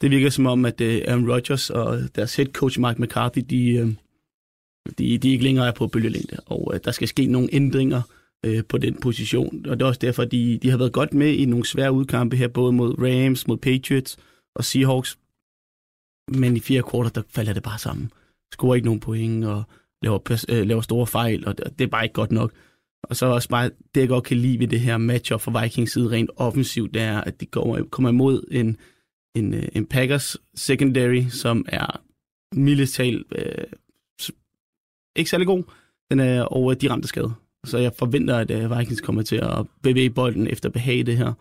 Det 0.00 0.10
virker 0.10 0.30
som 0.30 0.46
om, 0.46 0.64
at 0.64 0.80
øh, 0.80 1.02
Aaron 1.08 1.30
Rodgers 1.30 1.70
og 1.70 1.98
deres 2.14 2.36
head 2.36 2.46
coach 2.46 2.80
Mike 2.80 3.02
McCarthy, 3.02 3.42
de, 3.50 3.70
øh, 3.70 3.88
de, 4.98 5.18
de 5.18 5.30
ikke 5.30 5.44
længere 5.44 5.66
er 5.66 5.72
på 5.72 5.86
bølgelængde, 5.86 6.36
og 6.46 6.70
øh, 6.74 6.80
der 6.84 6.90
skal 6.90 7.08
ske 7.08 7.26
nogle 7.26 7.48
ændringer 7.52 8.02
øh, 8.46 8.64
på 8.64 8.78
den 8.78 8.94
position. 8.94 9.66
Og 9.66 9.78
det 9.78 9.84
er 9.84 9.88
også 9.88 10.00
derfor, 10.00 10.24
de, 10.24 10.58
de 10.62 10.70
har 10.70 10.78
været 10.78 10.92
godt 10.92 11.14
med 11.14 11.32
i 11.32 11.44
nogle 11.44 11.66
svære 11.66 11.92
udkampe 11.92 12.36
her, 12.36 12.48
både 12.48 12.72
mod 12.72 12.94
Rams, 12.98 13.46
mod 13.46 13.56
Patriots 13.56 14.18
og 14.54 14.64
Seahawks. 14.64 15.18
Men 16.28 16.56
i 16.56 16.60
fire 16.60 16.82
kvarter, 16.82 17.10
der 17.10 17.22
falder 17.28 17.52
det 17.52 17.62
bare 17.62 17.78
sammen. 17.78 18.12
Scorer 18.52 18.74
ikke 18.74 18.86
nogen 18.86 19.00
point 19.00 19.44
og 19.44 19.62
laver, 20.02 20.44
øh, 20.48 20.66
laver 20.66 20.80
store 20.80 21.06
fejl, 21.06 21.46
og 21.46 21.58
det, 21.58 21.78
det 21.78 21.84
er 21.84 21.88
bare 21.88 22.04
ikke 22.04 22.12
godt 22.12 22.32
nok. 22.32 22.52
Og 23.02 23.16
så 23.16 23.26
også 23.26 23.48
bare, 23.48 23.70
det 23.94 24.00
jeg 24.00 24.08
godt 24.08 24.24
kan 24.24 24.36
lide 24.36 24.58
ved 24.58 24.68
det 24.68 24.80
her 24.80 24.96
matchup 24.96 25.40
for 25.40 25.62
Vikings 25.62 25.92
side 25.92 26.10
rent 26.10 26.30
offensivt, 26.36 26.94
det 26.94 27.02
er, 27.02 27.20
at 27.20 27.40
de 27.40 27.46
kommer, 27.46 27.84
kommer 27.90 28.08
imod 28.10 28.44
en, 28.50 28.76
en, 29.34 29.54
øh, 29.54 29.68
en 29.72 29.86
Packers 29.86 30.36
secondary, 30.54 31.22
som 31.28 31.64
er 31.68 32.00
mildest 32.54 32.94
talt 32.94 33.26
øh, 33.34 33.64
ikke 35.16 35.30
særlig 35.30 35.46
god, 35.46 35.62
den 36.10 36.20
er, 36.20 36.42
og 36.42 36.82
de 36.82 36.90
ramte 36.90 37.08
skade. 37.08 37.32
Så 37.64 37.78
jeg 37.78 37.92
forventer, 37.98 38.36
at 38.36 38.50
øh, 38.50 38.78
Vikings 38.78 39.00
kommer 39.00 39.22
til 39.22 39.36
at 39.36 39.66
bevæge 39.82 40.10
bolden 40.10 40.46
efter 40.46 40.68
behag 40.68 41.06
det 41.06 41.16
her. 41.16 41.32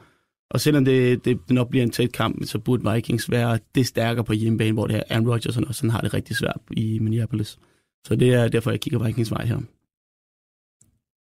Og 0.52 0.62
selvom 0.62 0.86
det, 0.86 1.26
det 1.26 1.40
nok 1.50 1.70
bliver 1.70 1.84
en 1.84 1.92
tæt 1.92 2.12
kamp, 2.12 2.46
så 2.46 2.60
burde 2.60 2.94
Vikings 2.94 3.32
være 3.32 3.60
det 3.76 3.88
stærkere 3.88 4.26
på 4.26 4.34
hjemmebane, 4.34 4.74
hvor 4.74 4.88
det 4.88 4.96
er 4.96 5.04
Aaron 5.10 5.28
Rodgers 5.28 5.58
og 5.58 5.76
sådan 5.76 5.90
har 5.90 6.02
det 6.02 6.14
rigtig 6.14 6.36
svært 6.36 6.60
i 6.72 7.00
Minneapolis. 7.00 7.60
Så 8.08 8.16
det 8.16 8.34
er 8.34 8.48
derfor, 8.48 8.72
jeg 8.72 8.80
kigger 8.80 9.06
Vikings 9.06 9.32
vej 9.32 9.46
her. 9.46 9.60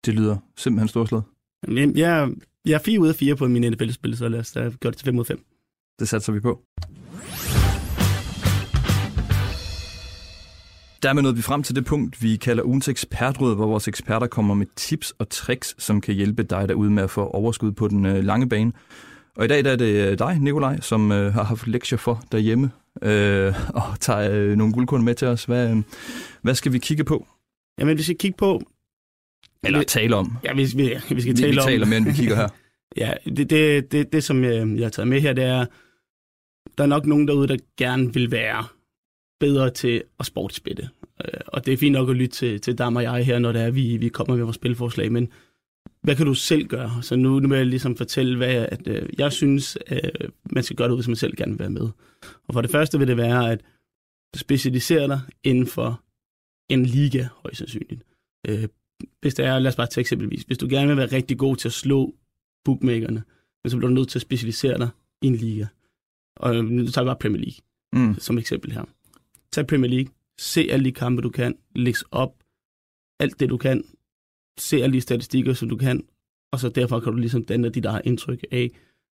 Det 0.05 0.15
lyder 0.15 0.37
simpelthen 0.57 0.89
storslået. 0.89 1.23
Jamen, 1.69 1.99
jeg, 1.99 2.31
jeg 2.65 2.75
er 2.75 2.79
4 2.79 3.01
ud 3.01 3.09
af 3.09 3.15
4 3.15 3.37
på 3.37 3.49
min 3.49 3.73
NFL-spil, 3.73 4.17
så 4.17 4.29
lad 4.29 4.39
os 4.41 4.53
da 4.53 4.61
gøre 4.61 4.91
det 4.91 4.97
til 4.97 5.05
5 5.05 5.15
ud 5.17 5.21
af 5.21 5.27
5. 5.27 5.45
Det 5.99 6.09
satser 6.09 6.33
vi 6.33 6.41
på. 6.41 6.63
Dermed 11.03 11.23
nåede 11.23 11.37
vi 11.37 11.43
frem 11.43 11.63
til 11.63 11.77
det 11.77 11.85
punkt, 11.85 12.23
vi 12.23 12.37
kalder 12.37 12.63
ugens 12.63 12.89
ekspertråd, 12.89 13.55
hvor 13.55 13.67
vores 13.67 13.89
eksperter 13.89 14.27
kommer 14.27 14.55
med 14.55 14.67
tips 14.77 15.11
og 15.19 15.29
tricks, 15.29 15.75
som 15.79 16.01
kan 16.01 16.15
hjælpe 16.15 16.43
dig 16.43 16.69
derude 16.69 16.91
med 16.91 17.03
at 17.03 17.11
få 17.11 17.27
overskud 17.27 17.73
på 17.73 17.89
den 17.89 18.07
øh, 18.07 18.25
lange 18.25 18.49
bane. 18.49 18.73
Og 19.37 19.45
i 19.45 19.49
dag 19.49 19.65
der 19.65 19.73
er 19.73 19.77
det 19.77 20.11
øh, 20.11 20.19
dig, 20.19 20.39
Nikolaj, 20.41 20.81
som 20.81 21.13
øh, 21.13 21.35
har 21.35 21.43
haft 21.43 21.67
lektier 21.67 21.99
for 21.99 22.23
derhjemme 22.33 22.71
øh, 23.03 23.55
og 23.75 24.01
tager 24.01 24.31
øh, 24.31 24.57
nogle 24.57 24.73
guldkorn 24.73 25.03
med 25.03 25.15
til 25.15 25.29
os. 25.29 25.45
Hvad, 25.45 25.71
øh, 25.71 25.83
hvad 26.43 26.55
skal 26.55 26.73
vi 26.73 26.79
kigge 26.79 27.05
på? 27.05 27.27
Jamen, 27.79 27.99
vi 27.99 28.03
skal 28.03 28.19
kigge 28.19 28.37
på... 28.37 28.63
Eller 29.67 29.79
vi, 29.79 29.85
tale 29.85 30.17
om. 30.17 30.37
Ja, 30.45 30.53
vi, 30.53 30.65
vi, 30.77 30.95
vi 31.11 31.21
skal 31.21 31.33
vi, 31.33 31.41
tale 31.41 31.53
vi 31.53 31.59
om... 31.59 31.67
Vi 31.67 31.73
taler 31.73 31.87
mere, 31.87 31.97
end 31.97 32.07
vi 32.07 32.13
kigger 32.13 32.37
her. 32.37 32.49
ja, 33.03 33.13
det, 33.37 33.51
det, 33.51 33.93
det, 33.93 34.13
det, 34.13 34.25
som 34.25 34.45
jeg, 34.45 34.69
jeg 34.77 34.85
har 34.85 34.91
taget 34.91 35.09
med 35.09 35.21
her, 35.21 35.33
det 35.33 35.45
er, 35.45 35.67
der 36.79 36.85
er 36.85 36.89
nok 36.89 37.07
nogen 37.07 37.29
derude, 37.29 37.49
der 37.49 37.57
gerne 37.77 38.15
vil 38.15 38.31
være 38.31 38.65
bedre 39.41 39.71
til 39.71 40.03
at 40.21 40.27
sportsbette. 40.27 40.89
Øh, 41.25 41.41
og 41.47 41.67
det 41.67 41.73
er 41.73 41.77
fint 41.77 41.93
nok 41.93 42.11
at 42.11 42.17
lytte 42.17 42.37
til, 42.37 42.61
til 42.61 42.79
Dam 42.79 42.97
og 42.97 43.03
jeg 43.03 43.27
her, 43.27 43.39
når 43.39 43.53
det 43.53 43.63
er, 43.63 43.71
vi, 43.71 43.97
vi 43.97 44.09
kommer 44.09 44.37
med 44.37 44.45
vores 44.45 44.57
spilforslag, 44.57 45.13
men 45.13 45.29
hvad 46.03 46.17
kan 46.17 46.27
du 46.27 46.35
selv 46.35 46.67
gøre? 46.67 47.03
Så 47.03 47.17
nu, 47.17 47.41
nu 47.41 47.49
vil 47.49 47.57
jeg 47.57 47.67
ligesom 47.67 47.97
fortælle, 47.97 48.37
hvad 48.37 48.55
at, 48.55 48.87
øh, 48.87 49.09
jeg 49.19 49.33
synes, 49.33 49.79
øh, 49.91 50.29
man 50.51 50.63
skal 50.63 50.77
gøre 50.77 50.89
det 50.89 50.93
ud, 50.93 50.99
hvis 50.99 51.09
man 51.09 51.17
selv 51.17 51.37
gerne 51.37 51.53
vil 51.53 51.59
være 51.59 51.71
med. 51.71 51.89
Og 52.49 52.55
for 52.55 52.61
det 52.61 52.71
første 52.71 52.99
vil 52.99 53.09
det 53.09 53.17
være, 53.17 53.53
at 53.53 53.61
du 54.35 54.39
specialiserer 54.39 55.07
dig 55.07 55.21
inden 55.45 55.67
for 55.67 56.03
en 56.69 56.87
liga, 56.87 57.27
højst 57.43 57.59
sandsynligt. 57.59 58.03
Øh, 58.49 58.69
hvis 59.21 59.35
det 59.35 59.45
er, 59.45 59.59
lad 59.59 59.69
os 59.69 59.77
bare 59.77 59.87
tage 59.87 60.01
eksempelvis, 60.01 60.43
hvis 60.43 60.59
du 60.59 60.67
gerne 60.71 60.89
vil 60.89 60.97
være 60.97 61.13
rigtig 61.13 61.39
god 61.39 61.57
til 61.57 61.69
at 61.69 61.73
slå 61.73 62.15
bookmakerne, 62.65 63.23
men 63.65 63.71
så 63.71 63.77
bliver 63.77 63.89
du 63.89 63.95
nødt 63.95 64.09
til 64.09 64.19
at 64.19 64.23
specialisere 64.23 64.79
dig 64.79 64.89
i 65.23 65.27
en 65.27 65.37
liga. 65.37 65.67
Og 66.37 66.65
nu 66.65 66.87
tager 66.87 67.05
vi 67.05 67.09
bare 67.09 67.17
Premier 67.21 67.43
League 67.43 67.61
mm. 67.93 68.15
som 68.19 68.39
eksempel 68.39 68.73
her. 68.73 68.85
Tag 69.53 69.67
Premier 69.67 69.91
League, 69.91 70.13
se 70.39 70.69
alle 70.71 70.85
de 70.85 70.93
kampe, 70.93 71.23
du 71.23 71.31
kan, 71.31 71.55
læg 71.75 71.95
op 72.11 72.35
alt 73.21 73.41
det, 73.41 73.51
du 73.51 73.57
kan, 73.57 73.85
se 74.59 74.83
alle 74.83 74.93
de 74.93 75.01
statistikker, 75.01 75.53
som 75.53 75.69
du 75.69 75.77
kan, 75.77 76.05
og 76.53 76.61
så 76.61 76.69
derfra 76.69 77.01
kan 77.01 77.13
du 77.13 77.19
ligesom 77.19 77.45
danne 77.45 77.69
dit 77.69 77.85
eget 77.85 78.03
indtryk 78.05 78.45
af, 78.51 78.71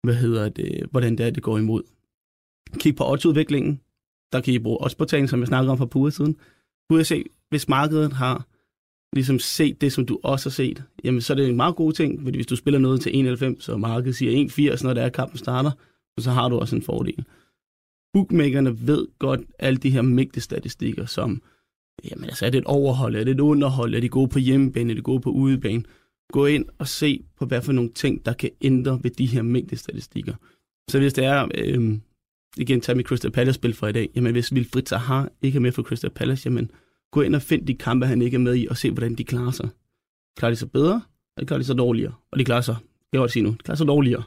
hvad 0.03 0.15
hedder 0.15 0.49
det, 0.49 0.87
hvordan 0.91 1.19
det 1.19 1.27
er, 1.27 1.31
det 1.31 1.43
går 1.43 1.59
imod. 1.59 1.83
Kig 2.79 2.97
på 2.97 3.05
oddsudviklingen. 3.05 3.81
Der 4.33 4.41
kan 4.41 4.55
I 4.55 4.59
bruge 4.59 4.85
oddsportalen, 4.85 5.29
som 5.29 5.41
jeg 5.41 5.47
snakkede 5.47 5.71
om 5.71 5.79
for 5.79 5.87
på 5.87 6.11
siden. 6.11 6.37
Du 6.91 7.05
se, 7.05 7.25
hvis 7.49 7.69
markedet 7.69 8.13
har 8.13 8.47
ligesom 9.17 9.39
set 9.39 9.81
det, 9.81 9.93
som 9.93 10.07
du 10.07 10.19
også 10.23 10.49
har 10.49 10.53
set, 10.53 10.83
jamen 11.05 11.21
så 11.21 11.33
er 11.33 11.35
det 11.35 11.49
en 11.49 11.57
meget 11.57 11.77
god 11.77 11.93
ting, 11.93 12.23
fordi 12.23 12.39
hvis 12.39 12.47
du 12.47 12.57
spiller 12.57 12.81
noget 12.81 13.01
til 13.01 13.17
91, 13.19 13.69
og 13.69 13.81
markedet 13.81 14.17
siger 14.17 14.49
1,80, 14.77 14.85
når 14.85 14.95
det 14.95 15.03
er, 15.03 15.09
kampen 15.09 15.39
starter, 15.39 15.71
så 16.19 16.31
har 16.31 16.49
du 16.49 16.59
også 16.59 16.77
en 16.77 16.83
fordel 16.83 17.25
bookmakerne 18.17 18.87
ved 18.87 19.07
godt 19.19 19.41
alle 19.59 19.77
de 19.77 19.91
her 19.91 20.03
mægtige 20.03 20.43
statistikker, 20.43 21.07
som, 21.07 21.43
jamen 22.11 22.25
altså, 22.25 22.47
er 22.47 22.51
det 22.51 22.59
et 22.59 22.65
overhold, 22.65 23.17
er 23.17 23.25
det 23.25 23.35
et 23.35 23.41
underhold, 23.41 23.95
er 23.95 24.01
det 24.01 24.11
gode 24.11 24.29
på 24.29 24.39
hjemmebane, 24.39 24.91
er 24.91 24.95
det 24.95 25.05
gode 25.05 25.21
på 25.21 25.31
udebane? 25.31 25.85
Gå 26.33 26.47
ind 26.47 26.67
og 26.79 26.89
se 26.89 27.25
på, 27.39 27.47
hvad 27.47 27.63
for 27.63 27.73
nogle 27.73 27.91
ting, 27.93 28.27
der 28.27 28.33
kan 28.33 28.51
ændre 28.61 29.01
ved 29.03 29.11
de 29.11 29.27
her 29.27 29.43
mængdestatistikker. 29.43 30.33
statistikker. 30.33 30.91
Så 30.91 30.99
hvis 30.99 31.13
det 31.13 31.25
er, 31.25 31.49
øh, 31.55 31.99
igen, 32.57 32.81
tag 32.81 32.97
mit 32.97 33.07
Crystal 33.07 33.31
Palace-spil 33.31 33.75
for 33.75 33.87
i 33.87 33.93
dag, 33.93 34.11
jamen 34.15 34.33
hvis 34.33 34.53
Wilfried 34.53 34.87
Zaha 34.87 35.25
ikke 35.43 35.57
er 35.57 35.61
med 35.61 35.73
for 35.73 35.83
Crystal 35.83 36.11
Palace, 36.11 36.47
jamen 36.47 36.71
gå 37.17 37.23
ind 37.23 37.35
og 37.35 37.43
find 37.43 37.67
de 37.67 37.75
kampe, 37.75 38.07
han 38.07 38.23
ikke 38.23 38.35
er 38.35 38.39
med 38.39 38.57
i, 38.57 38.67
og 38.71 38.77
se, 38.77 38.91
hvordan 38.91 39.15
de 39.15 39.25
klarer 39.25 39.51
sig. 39.51 39.69
Klarer 40.39 40.53
de 40.53 40.57
sig 40.57 40.71
bedre, 40.71 41.03
eller 41.37 41.47
klarer 41.47 41.59
de 41.59 41.65
sig 41.65 41.79
dårligere? 41.79 42.15
Og 42.31 42.39
de 42.39 42.45
klarer 42.45 42.61
sig, 42.61 42.77
jeg 43.13 43.21
vil 43.21 43.31
sige 43.31 43.43
nu, 43.43 43.51
de 43.51 43.57
klarer 43.57 43.77
sig 43.77 43.87
dårligere. 43.87 44.23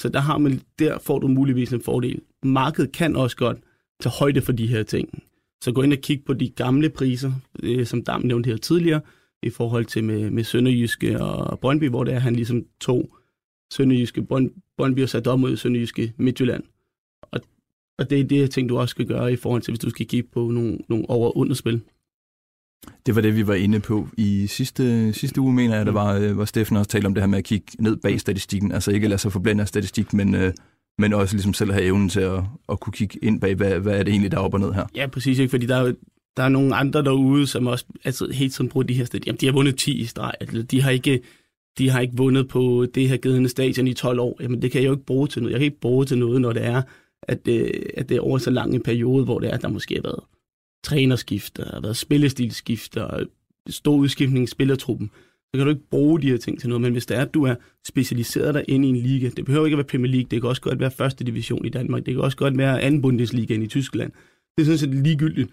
Så 0.00 0.08
der, 0.08 0.20
har 0.20 0.38
man, 0.38 0.60
der 0.78 0.98
får 0.98 1.18
du 1.18 1.28
muligvis 1.28 1.72
en 1.72 1.82
fordel. 1.82 2.20
Markedet 2.42 2.92
kan 2.92 3.16
også 3.16 3.36
godt 3.36 3.58
tage 4.00 4.12
højde 4.18 4.40
for 4.42 4.52
de 4.52 4.66
her 4.66 4.82
ting. 4.82 5.22
Så 5.64 5.72
gå 5.72 5.82
ind 5.82 5.92
og 5.92 5.98
kig 5.98 6.24
på 6.24 6.34
de 6.34 6.48
gamle 6.48 6.90
priser, 6.90 7.32
øh, 7.62 7.86
som 7.86 8.02
Dam 8.02 8.20
nævnte 8.20 8.50
her 8.50 8.56
tidligere, 8.56 9.00
i 9.42 9.50
forhold 9.50 9.84
til 9.84 10.04
med, 10.04 10.30
med 10.30 10.44
Sønderjyske 10.44 11.22
og 11.22 11.60
Brøndby, 11.60 11.88
hvor 11.88 12.04
det 12.04 12.14
er, 12.14 12.18
han 12.18 12.36
ligesom 12.36 12.66
tog 12.80 13.16
Sønderjyske 13.72 14.22
Brønd, 14.22 14.50
Brøndby 14.76 15.02
og 15.02 15.08
satte 15.08 15.28
op 15.28 15.40
mod 15.40 15.56
Sønderjyske 15.56 16.12
Midtjylland. 16.16 16.64
Og, 17.22 17.40
og 17.98 18.10
det 18.10 18.20
er 18.20 18.24
det, 18.24 18.38
jeg 18.38 18.50
tænker, 18.50 18.74
du 18.74 18.80
også 18.80 18.90
skal 18.90 19.06
gøre 19.06 19.32
i 19.32 19.36
forhold 19.36 19.62
til, 19.62 19.72
hvis 19.72 19.80
du 19.80 19.90
skal 19.90 20.06
kigge 20.06 20.28
på 20.32 20.50
nogle, 20.50 20.78
nogle 20.88 21.10
over- 21.10 21.28
og 21.28 21.36
underspil. 21.36 21.80
Det 23.06 23.14
var 23.14 23.20
det, 23.20 23.36
vi 23.36 23.46
var 23.46 23.54
inde 23.54 23.80
på 23.80 24.08
i 24.16 24.46
sidste, 24.46 25.12
sidste 25.12 25.40
uge, 25.40 25.52
mener 25.52 25.76
jeg, 25.76 25.86
der 25.86 25.92
var, 25.92 26.14
øh, 26.14 26.32
hvor 26.32 26.44
Steffen 26.44 26.76
også 26.76 26.90
talte 26.90 27.06
om 27.06 27.14
det 27.14 27.22
her 27.22 27.28
med 27.28 27.38
at 27.38 27.44
kigge 27.44 27.66
ned 27.78 27.96
bag 27.96 28.20
statistikken. 28.20 28.72
Altså 28.72 28.90
ikke 28.90 29.08
lade 29.08 29.18
sig 29.18 29.32
forblænde 29.32 29.62
af 29.62 29.68
statistik, 29.68 30.12
men, 30.12 30.34
øh, 30.34 30.52
men 30.98 31.12
også 31.12 31.34
ligesom 31.34 31.54
selv 31.54 31.72
have 31.72 31.84
evnen 31.84 32.08
til 32.08 32.20
at, 32.20 32.42
at 32.68 32.80
kunne 32.80 32.92
kigge 32.92 33.18
ind 33.22 33.40
bag, 33.40 33.54
hvad, 33.54 33.80
hvad 33.80 33.98
er 33.98 34.02
det 34.02 34.10
egentlig, 34.10 34.30
der 34.30 34.38
er 34.38 34.42
op 34.42 34.54
og 34.54 34.60
ned 34.60 34.72
her. 34.72 34.86
Ja, 34.94 35.06
præcis. 35.06 35.38
Ikke? 35.38 35.50
Fordi 35.50 35.66
der 35.66 35.76
er, 35.76 35.92
der 36.36 36.42
er 36.42 36.48
nogle 36.48 36.74
andre 36.74 37.04
derude, 37.04 37.46
som 37.46 37.66
også 37.66 37.84
altså, 38.04 38.30
hele 38.32 38.50
tiden 38.50 38.70
bruger 38.70 38.86
de 38.86 38.94
her 38.94 39.04
stadier. 39.04 39.24
Jamen, 39.26 39.38
de 39.40 39.46
har 39.46 39.52
vundet 39.52 39.76
10 39.76 39.92
i 39.92 40.04
streg. 40.04 40.32
Altså, 40.40 40.62
de 40.62 40.82
har 40.82 40.90
ikke 40.90 41.20
de 41.78 41.90
har 41.90 42.00
ikke 42.00 42.16
vundet 42.16 42.48
på 42.48 42.86
det 42.94 43.08
her 43.08 43.16
givet 43.16 43.50
stadion 43.50 43.88
i 43.88 43.94
12 43.94 44.20
år. 44.20 44.38
Jamen, 44.40 44.62
det 44.62 44.70
kan 44.70 44.82
jeg 44.82 44.88
jo 44.88 44.92
ikke 44.92 45.06
bruge 45.06 45.28
til 45.28 45.42
noget. 45.42 45.52
Jeg 45.52 45.60
kan 45.60 45.64
ikke 45.64 45.80
bruge 45.80 46.04
til 46.04 46.18
noget, 46.18 46.40
når 46.40 46.52
det 46.52 46.64
er, 46.64 46.82
at, 47.22 47.48
øh, 47.48 47.70
at 47.96 48.08
det 48.08 48.16
er 48.16 48.20
over 48.20 48.38
så 48.38 48.50
lang 48.50 48.74
en 48.74 48.82
periode, 48.82 49.24
hvor 49.24 49.38
det 49.38 49.50
er, 49.50 49.54
at 49.54 49.62
der 49.62 49.68
måske 49.68 49.94
har 49.94 50.02
været 50.02 50.20
trænerskift, 50.84 51.56
der 51.56 51.64
har 51.72 51.80
været 51.80 51.96
spillestilskift, 51.96 52.96
og 52.96 53.26
stor 53.68 53.96
udskiftning 53.96 54.44
i 54.44 54.46
spillertruppen. 54.46 55.10
Så 55.44 55.52
kan 55.54 55.66
du 55.66 55.70
ikke 55.70 55.88
bruge 55.90 56.22
de 56.22 56.30
her 56.30 56.36
ting 56.36 56.60
til 56.60 56.68
noget. 56.68 56.82
Men 56.82 56.92
hvis 56.92 57.06
det 57.06 57.16
er, 57.16 57.22
at 57.22 57.34
du 57.34 57.44
er 57.44 57.54
specialiseret 57.86 58.54
dig 58.54 58.64
ind 58.68 58.84
i 58.84 58.88
en 58.88 58.96
liga, 58.96 59.30
det 59.36 59.44
behøver 59.44 59.66
ikke 59.66 59.74
at 59.74 59.78
være 59.78 59.84
Premier 59.84 60.12
League, 60.12 60.28
det 60.30 60.40
kan 60.40 60.48
også 60.48 60.62
godt 60.62 60.80
være 60.80 60.90
første 60.90 61.24
division 61.24 61.66
i 61.66 61.68
Danmark, 61.68 62.06
det 62.06 62.14
kan 62.14 62.22
også 62.22 62.36
godt 62.36 62.58
være 62.58 62.82
anden 62.82 63.02
Bundesliga 63.02 63.54
i 63.54 63.66
Tyskland. 63.66 64.12
Det 64.56 64.62
er 64.62 64.64
sådan 64.64 64.78
set 64.78 64.94
ligegyldigt. 64.94 65.50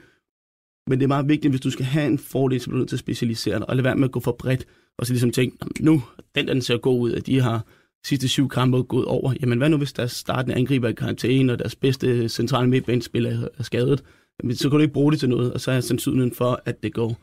Men 0.88 1.00
det 1.00 1.04
er 1.04 1.08
meget 1.08 1.30
vigtigt, 1.30 1.52
hvis 1.52 1.62
du 1.62 1.70
skal 1.70 1.86
have 1.86 2.08
en 2.08 2.18
fordel, 2.18 2.62
så 2.62 2.66
bliver 2.66 2.76
du 2.76 2.80
nødt 2.80 2.90
til 2.90 2.96
at 2.96 3.00
specialisere 3.00 3.60
dig, 3.60 3.70
og 3.70 3.76
lade 3.76 3.84
være 3.84 3.96
med 3.96 4.06
at 4.06 4.12
gå 4.12 4.20
for 4.20 4.36
bredt, 4.40 4.66
og 4.98 5.06
så 5.06 5.14
ligesom 5.14 5.32
tænke, 5.32 5.58
nu, 5.80 6.04
den 6.36 6.48
der 6.48 6.54
den 6.54 6.62
ser 6.62 6.78
god 6.78 7.02
ud, 7.02 7.12
at 7.12 7.26
de 7.26 7.42
har 7.42 7.66
sidste 8.06 8.28
syv 8.28 8.50
kampe 8.50 8.84
gået 8.84 9.06
over. 9.06 9.34
Jamen 9.42 9.58
hvad 9.58 9.70
nu, 9.70 9.78
hvis 9.78 9.94
deres 9.94 10.12
startende 10.12 10.56
angriber 10.56 10.88
er 10.88 10.92
i 10.92 10.96
karantæne, 10.96 11.52
og 11.52 11.60
deres 11.60 11.76
bedste 11.76 12.30
centrale 12.30 12.70
midtbanespiller 12.70 13.48
er 13.58 13.64
skadet? 13.64 14.04
Jamen, 14.44 14.56
så 14.56 14.70
kan 14.70 14.78
du 14.78 14.82
ikke 14.82 14.94
bruge 14.94 15.12
det 15.12 15.20
til 15.20 15.30
noget, 15.30 15.54
og 15.54 15.62
så 15.62 15.72
er 15.72 15.80
sandsynligheden 15.80 16.36
for, 16.36 16.62
at 16.66 16.84
det 16.84 16.94
går 16.94 17.18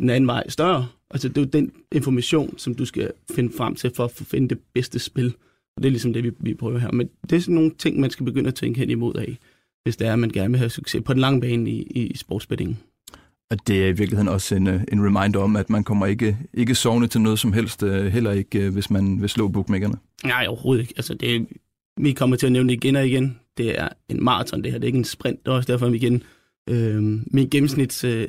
den 0.00 0.10
anden 0.10 0.26
vej 0.26 0.48
større. 0.48 0.88
Altså 1.10 1.28
det 1.28 1.38
er 1.38 1.42
jo 1.42 1.48
den 1.52 1.72
information, 1.92 2.58
som 2.58 2.74
du 2.74 2.84
skal 2.84 3.12
finde 3.30 3.52
frem 3.56 3.74
til 3.74 3.92
for 3.96 4.04
at 4.04 4.10
finde 4.10 4.48
det 4.48 4.58
bedste 4.74 4.98
spil. 4.98 5.34
Og 5.76 5.82
det 5.82 5.88
er 5.88 5.90
ligesom 5.90 6.12
det, 6.12 6.24
vi, 6.24 6.30
vi 6.40 6.54
prøver 6.54 6.78
her. 6.78 6.92
Men 6.92 7.08
det 7.30 7.36
er 7.36 7.40
sådan 7.40 7.54
nogle 7.54 7.70
ting, 7.78 8.00
man 8.00 8.10
skal 8.10 8.26
begynde 8.26 8.48
at 8.48 8.54
tænke 8.54 8.80
hen 8.80 8.90
imod 8.90 9.14
af, 9.14 9.38
hvis 9.82 9.96
det 9.96 10.06
er, 10.06 10.12
at 10.12 10.18
man 10.18 10.30
gerne 10.30 10.50
vil 10.50 10.58
have 10.58 10.70
succes 10.70 11.02
på 11.04 11.12
den 11.12 11.20
lange 11.20 11.40
bane 11.40 11.70
i, 11.70 11.82
i, 11.82 12.16
sportsbettingen. 12.16 12.78
Og 13.50 13.66
det 13.66 13.84
er 13.84 13.86
i 13.86 13.92
virkeligheden 13.92 14.28
også 14.28 14.54
en, 14.54 14.66
øh, 14.66 14.80
en 14.92 15.04
reminder 15.04 15.40
om, 15.40 15.56
at 15.56 15.70
man 15.70 15.84
kommer 15.84 16.06
ikke, 16.06 16.38
ikke 16.54 16.74
sovende 16.74 17.08
til 17.08 17.20
noget 17.20 17.38
som 17.38 17.52
helst, 17.52 17.82
øh, 17.82 18.06
heller 18.06 18.32
ikke 18.32 18.66
øh, 18.66 18.72
hvis 18.72 18.90
man 18.90 19.20
vil 19.20 19.28
slå 19.28 19.48
bookmakerne. 19.48 19.94
Nej, 20.24 20.46
overhovedet 20.48 20.82
ikke. 20.82 20.94
Altså, 20.96 21.14
det, 21.14 21.46
vi 22.00 22.12
kommer 22.12 22.36
til 22.36 22.46
at 22.46 22.52
nævne 22.52 22.68
det 22.68 22.84
igen 22.84 22.96
og 22.96 23.06
igen. 23.06 23.38
Det 23.58 23.80
er 23.80 23.88
en 24.08 24.24
maraton, 24.24 24.62
det 24.62 24.72
her. 24.72 24.78
Det 24.78 24.84
er 24.84 24.88
ikke 24.88 24.98
en 24.98 25.04
sprint. 25.04 25.46
Det 25.46 25.50
er 25.52 25.56
også 25.56 25.72
derfor, 25.72 25.86
at 25.86 25.92
vi 25.92 25.96
igen... 25.96 26.22
Øh, 26.68 27.02
min 27.26 27.48
gennemsnits 27.50 28.04
øh, 28.04 28.28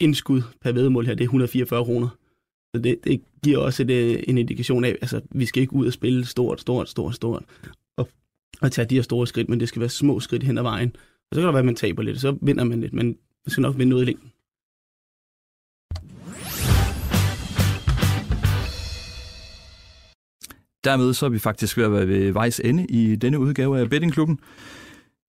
indskud 0.00 0.42
per 0.60 0.72
vedmål 0.72 1.06
her, 1.06 1.14
det 1.14 1.20
er 1.20 1.28
144 1.28 1.84
kroner. 1.84 2.08
Så 2.74 2.82
det, 2.82 3.04
det 3.04 3.20
giver 3.44 3.58
også 3.58 3.82
et, 3.82 3.90
øh, 3.90 4.22
en 4.28 4.38
indikation 4.38 4.84
af, 4.84 4.96
altså, 5.00 5.20
vi 5.30 5.46
skal 5.46 5.60
ikke 5.60 5.72
ud 5.72 5.86
og 5.86 5.92
spille 5.92 6.26
stort, 6.26 6.60
stort, 6.60 6.88
stort, 6.88 7.14
stort, 7.14 7.44
og, 7.96 8.08
og 8.60 8.72
tage 8.72 8.88
de 8.88 8.94
her 8.94 9.02
store 9.02 9.26
skridt, 9.26 9.48
men 9.48 9.60
det 9.60 9.68
skal 9.68 9.80
være 9.80 9.88
små 9.88 10.20
skridt 10.20 10.42
hen 10.42 10.58
ad 10.58 10.62
vejen. 10.62 10.96
Og 11.30 11.34
så 11.34 11.40
kan 11.40 11.46
det 11.46 11.54
være, 11.54 11.58
at 11.58 11.64
man 11.64 11.76
taber 11.76 12.02
lidt, 12.02 12.14
og 12.14 12.20
så 12.20 12.36
vinder 12.42 12.64
man 12.64 12.80
lidt, 12.80 12.92
men 12.92 13.06
man 13.46 13.50
skal 13.50 13.62
nok 13.62 13.78
vinde 13.78 13.90
noget 13.90 14.02
i 14.02 14.06
længden. 14.06 14.32
Dermed 20.84 21.14
så 21.14 21.26
er 21.26 21.30
vi 21.30 21.38
faktisk 21.38 21.76
ved 21.76 21.84
at 21.84 21.92
være 21.92 22.08
ved 22.08 22.32
vejs 22.32 22.60
ende 22.60 22.86
i 22.86 23.16
denne 23.16 23.38
udgave 23.38 23.80
af 23.80 23.90
Bettingklubben. 23.90 24.40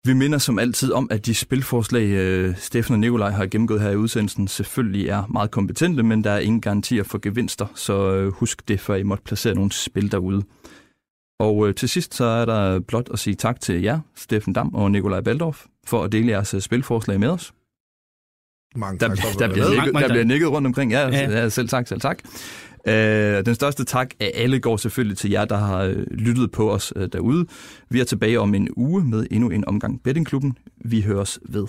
Vi 0.07 0.13
minder 0.13 0.37
som 0.37 0.59
altid 0.59 0.91
om, 0.93 1.07
at 1.11 1.25
de 1.25 1.35
spilforslag, 1.35 2.03
øh, 2.05 2.57
Steffen 2.57 2.93
og 2.93 2.99
Nikolaj 2.99 3.29
har 3.29 3.45
gennemgået 3.45 3.81
her 3.81 3.89
i 3.89 3.95
udsendelsen, 3.95 4.47
selvfølgelig 4.47 5.07
er 5.07 5.27
meget 5.27 5.51
kompetente, 5.51 6.03
men 6.03 6.23
der 6.23 6.31
er 6.31 6.39
ingen 6.39 6.61
garantier 6.61 7.03
for 7.03 7.17
gevinster, 7.17 7.65
så 7.75 8.13
øh, 8.15 8.31
husk 8.33 8.67
det, 8.67 8.79
før 8.79 8.95
I 8.95 9.03
måtte 9.03 9.23
placere 9.23 9.55
nogle 9.55 9.71
spil 9.71 10.11
derude. 10.11 10.43
Og 11.39 11.67
øh, 11.67 11.75
til 11.75 11.89
sidst 11.89 12.13
så 12.13 12.25
er 12.25 12.45
der 12.45 12.79
blot 12.79 13.09
at 13.13 13.19
sige 13.19 13.35
tak 13.35 13.59
til 13.59 13.81
jer, 13.81 13.99
Steffen 14.15 14.53
Dam 14.53 14.75
og 14.75 14.91
Nikolaj 14.91 15.21
Baldorf, 15.21 15.65
for 15.85 16.03
at 16.03 16.11
dele 16.11 16.31
jeres 16.31 16.55
spilforslag 16.59 17.19
med 17.19 17.27
os. 17.29 17.53
Mange 18.75 18.99
Der, 18.99 19.15
tak 19.15 19.17
der, 19.39 19.47
du 19.47 19.53
bliver, 19.53 19.69
nikket, 19.69 19.93
der 19.93 20.07
bliver 20.07 20.23
nikket 20.25 20.49
rundt 20.49 20.65
omkring. 20.65 20.91
Ja, 20.91 21.07
Ja. 21.07 21.29
ja. 21.29 21.41
ja 21.41 21.49
selv 21.49 21.69
tak, 21.69 21.87
selv 21.87 22.01
tak. 22.01 22.19
Øh, 22.87 23.45
den 23.45 23.55
største 23.55 23.83
tak 23.83 24.09
af 24.19 24.31
alle 24.35 24.59
går 24.59 24.77
selvfølgelig 24.77 25.17
til 25.17 25.31
jer, 25.31 25.45
der 25.45 25.57
har 25.57 25.83
øh, 25.83 26.05
lyttet 26.11 26.51
på 26.51 26.71
os 26.71 26.93
øh, 26.95 27.09
derude. 27.13 27.45
Vi 27.89 27.99
er 27.99 28.03
tilbage 28.03 28.39
om 28.39 28.53
en 28.55 28.67
uge 28.75 29.03
med 29.03 29.27
endnu 29.31 29.49
en 29.49 29.67
omgang 29.67 30.03
Bettingklubben. 30.03 30.57
Vi 30.85 31.01
høres 31.01 31.39
ved. 31.49 31.67